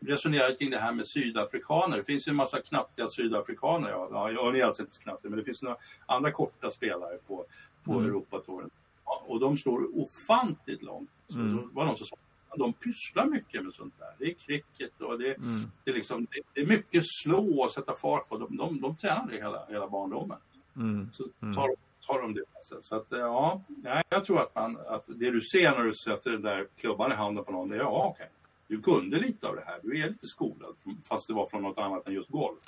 [0.00, 1.96] resonerat kring det här med sydafrikaner.
[1.96, 3.90] Det finns ju en massa knattiga sydafrikaner.
[3.90, 7.44] Ja, ja jag är alltså inte knattig, men det finns några andra korta spelare på,
[7.84, 8.04] på mm.
[8.04, 8.70] Europatouren.
[9.04, 11.10] Ja, och de slår ofantligt långt.
[11.28, 11.58] Så, mm.
[11.58, 12.16] så var någon som sa
[12.56, 14.14] de pysslar mycket med sånt där.
[14.18, 15.70] Det är cricket och det, mm.
[15.84, 18.36] det, är, liksom, det, det, är mycket slå och sätta fart på.
[18.36, 20.38] De, de, de tränar det hela, hela barndomen.
[20.76, 21.08] Mm.
[21.12, 21.54] Så, mm.
[21.54, 21.70] tar,
[22.06, 22.44] har de det.
[22.82, 23.62] Så att, ja,
[24.08, 27.14] jag tror att, man, att det du ser när du sätter den där klubban i
[27.14, 28.30] handen på någon, det är ja, okej.
[28.68, 29.80] Du kunde lite av det här.
[29.82, 30.74] Du är lite skolad,
[31.08, 32.58] fast det var från något annat än just golf.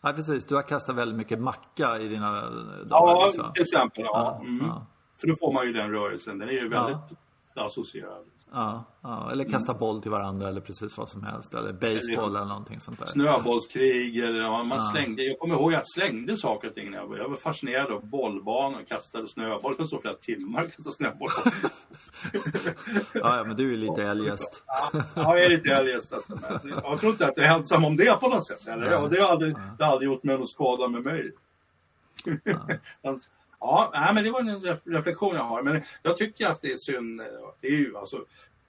[0.00, 0.44] Ja, precis.
[0.44, 2.50] Du har kastat väldigt mycket macka i dina
[2.84, 3.32] dagar.
[3.36, 4.04] Ja, till exempel.
[4.04, 4.38] Ja.
[4.40, 4.66] ja, mm.
[4.66, 4.86] ja.
[5.16, 6.38] För då får man ju den rörelsen.
[6.38, 7.23] Den är ju väldigt associerad.
[8.52, 9.80] Ja, ja, eller kasta mm.
[9.80, 11.54] boll till varandra eller precis vad som helst.
[11.54, 13.06] Eller baseball eller, eller någonting sånt där.
[13.06, 14.90] Snöbollskrig eller ja, man ja.
[14.92, 15.22] slängde.
[15.22, 18.06] Jag kommer ihåg att jag slängde saker och ting jag var, jag var fascinerad av
[18.06, 19.74] bollbanor och kastade snöboll.
[19.78, 21.30] Jag stå flera timmar och kastade snöboll.
[23.12, 24.62] ja, men du är lite eljest.
[24.92, 26.12] ja, jag är lite eljest.
[26.12, 26.38] Alltså.
[26.68, 28.68] Jag tror inte att jag är ensam om det på något sätt.
[28.68, 28.90] Eller?
[28.90, 29.08] Ja.
[29.08, 31.32] Det, har aldrig, det har aldrig gjort mig någon skada med mig.
[32.44, 32.68] Ja.
[33.66, 35.62] Ja, men det var en reflektion jag har.
[35.62, 37.20] Men jag tycker att det är synd.
[37.60, 38.24] Det är ju alltså,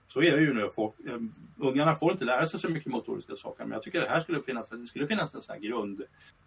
[0.08, 0.70] så är det ju nu.
[0.76, 1.20] Folk, eh,
[1.58, 3.64] ungarna får inte lära sig så mycket motoriska saker.
[3.64, 6.02] Men jag tycker att det här skulle finnas, det skulle finnas en sån här grund.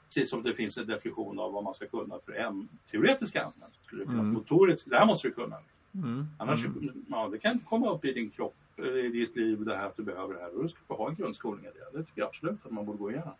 [0.07, 3.71] Precis som det finns en definition av vad man ska kunna för en teoretiska ämnen.
[3.83, 4.35] Skulle det finnas mm.
[4.35, 5.57] motorisk, det här måste du kunna.
[5.95, 6.27] Mm.
[6.39, 7.05] Annars, mm.
[7.09, 10.03] Ja, det kan komma upp i din kropp, i ditt liv, det här att du
[10.03, 10.57] behöver det här.
[10.57, 11.99] Och du ska få ha en grundskolning i det.
[11.99, 13.35] Det tycker jag absolut att man borde gå igenom.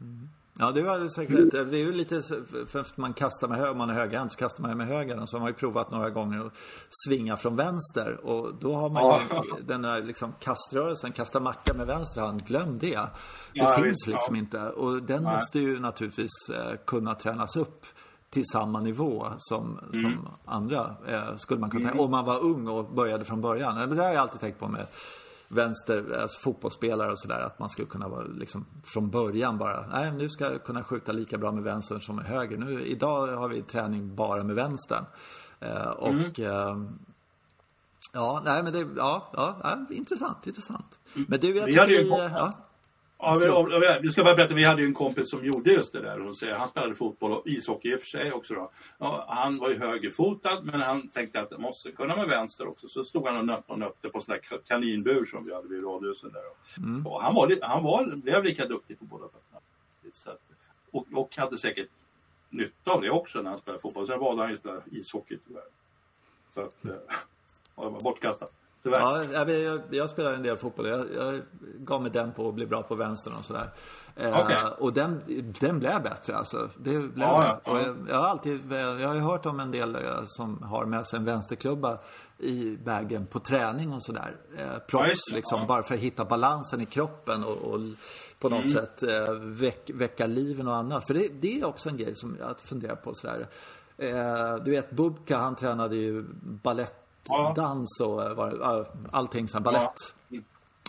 [0.00, 0.28] Mm.
[0.60, 1.70] Ja, det var säkert rätt.
[1.70, 2.22] Det är ju lite,
[2.68, 5.26] för att man kastar med höger, man är högerhänt så kastar man med höger.
[5.26, 6.52] Så har man ju provat några gånger att
[7.06, 8.20] svinga från vänster.
[8.22, 9.44] Och då har man ju ja.
[9.66, 12.96] den där liksom kaströrelsen, kasta macka med vänster hand, glöm det.
[12.96, 13.10] Det
[13.52, 14.38] ja, finns visst, liksom ja.
[14.38, 14.60] inte.
[14.60, 15.34] Och den Nej.
[15.34, 17.86] måste ju naturligtvis eh, kunna tränas upp
[18.30, 20.02] till samma nivå som, mm.
[20.02, 20.96] som andra.
[21.08, 22.00] Eh, skulle man kunna mm.
[22.00, 23.90] Om man var ung och började från början.
[23.90, 24.86] Det har jag alltid tänkt på med
[25.52, 27.40] vänster, alltså fotbollsspelare och sådär.
[27.40, 31.12] Att man skulle kunna vara liksom från början bara, nej nu ska jag kunna skjuta
[31.12, 32.58] lika bra med vänster som med höger.
[32.58, 35.04] Nu, idag har vi träning bara med vänstern.
[35.60, 36.32] Eh, och mm.
[36.38, 36.90] eh,
[38.12, 40.98] Ja, nej men det, ja, ja, ja intressant, intressant.
[41.14, 42.08] Men du, jag tycker vi...
[42.08, 42.52] Ja.
[43.22, 46.00] Ja, vi, vi ska bara berätta, vi hade ju en kompis som gjorde just det
[46.00, 46.18] där.
[46.18, 48.54] Hon säger, han spelade fotboll och ishockey i och för sig också.
[48.54, 48.70] Då.
[48.98, 52.88] Ja, han var ju högerfotad men han tänkte att det måste kunna med vänster också.
[52.88, 55.84] Så stod han och nötte och nötte på sån där kaninbur som vi hade vid
[55.84, 56.42] radhuset där.
[56.78, 57.06] Mm.
[57.06, 59.60] Och han, var, han var, blev lika duktig på båda fötterna.
[60.26, 60.52] Att,
[60.90, 61.88] och, och hade säkert
[62.50, 64.06] nytta av det också när han spelade fotboll.
[64.06, 65.62] Sen valde han ju att spela ishockey tyvärr.
[66.48, 66.96] Så att, mm.
[67.76, 68.52] det var bortkastat.
[68.82, 69.32] Tyvärr.
[69.32, 70.86] Ja, jag, jag, spelar en del fotboll.
[70.88, 71.40] Jag, jag
[71.78, 73.70] gav mig den på att bli bra på vänstern och sådär.
[74.16, 74.70] Eh, okay.
[74.78, 75.22] och den,
[75.60, 76.70] den blev bättre alltså.
[76.76, 80.00] Det blev ja, ja, jag, jag, har alltid, jag har hört om en del eh,
[80.26, 81.98] som har med sig en vänsterklubba
[82.38, 84.36] i vägen på träning och sådär.
[84.58, 87.80] Eh, proffs ja, liksom, bara för att hitta balansen i kroppen och, och
[88.38, 88.68] på något mm.
[88.68, 91.06] sätt eh, väck, väcka liven och annat.
[91.06, 93.46] För det, det, är också en grej som jag funderar på sådär.
[93.96, 97.52] Eh, du vet Bubka han tränade ju ballett ja.
[97.56, 99.92] dans och var, allting sånt, balett.
[100.28, 100.40] Ja.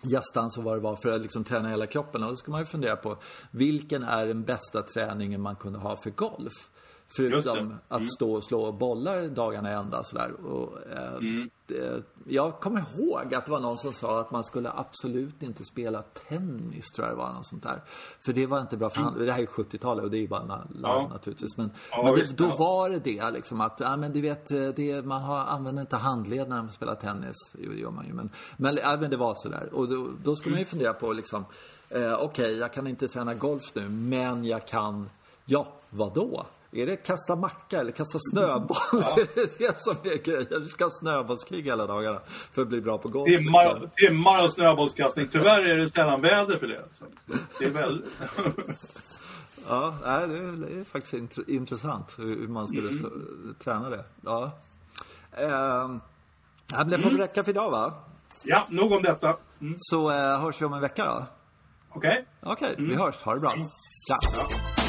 [0.03, 2.23] Jazzdans och vad det var för att liksom träna hela kroppen.
[2.23, 3.17] Och då ska man ju fundera på
[3.51, 6.53] vilken är den bästa träningen man kunde ha för golf?
[7.15, 7.77] Förutom mm.
[7.87, 10.31] att stå och slå bollar dagarna ända sådär.
[10.45, 11.49] Och, eh, mm.
[11.65, 15.63] det, jag kommer ihåg att det var någon som sa att man skulle absolut inte
[15.63, 17.33] spela tennis, tror jag det var.
[17.33, 17.81] Något sånt där.
[18.21, 19.25] För det var inte bra för mm.
[19.25, 21.07] Det här är 70-talet och det är ju bara larm ja.
[21.07, 21.57] naturligtvis.
[21.57, 25.05] Men, ja, men det, då var det det liksom att, ja men du vet, det,
[25.05, 27.35] man har, använder inte handled när man spelar tennis.
[27.59, 28.13] Jo, det gör man ju.
[28.13, 29.69] Men, men, ja, men det var sådär.
[29.71, 31.45] Och då, då skulle man ju fundera på liksom,
[31.89, 35.09] eh, okej, okay, jag kan inte träna golf nu, men jag kan,
[35.45, 36.45] ja, vad då?
[36.73, 38.77] Är det kasta macka eller kasta snöboll?
[38.91, 39.17] Ja.
[39.19, 40.47] är det det som är grejen?
[40.61, 43.29] Vi ska ha snöbollskrig hela dagarna för att bli bra på golf.
[43.29, 43.89] Timmar, liksom.
[43.95, 45.27] timmar av snöbollskastning.
[45.31, 46.83] Tyvärr är det sällan väder för det.
[47.59, 48.05] Det är väldigt...
[49.67, 53.55] ja, det är faktiskt intressant hur man skulle mm.
[53.63, 54.03] träna det.
[54.25, 54.51] Ja.
[55.31, 55.95] Eh,
[56.85, 57.17] det får mm.
[57.17, 57.93] räcka för idag va?
[58.43, 59.37] Ja, nog om detta.
[59.61, 59.75] Mm.
[59.77, 61.25] Så eh, hörs vi om en vecka då?
[61.89, 62.09] Okej.
[62.09, 62.23] Okay.
[62.41, 62.89] Okej, okay, mm.
[62.89, 63.15] vi hörs.
[63.15, 63.53] Ha det bra.
[63.53, 64.47] Ciao.
[64.49, 64.80] Ja.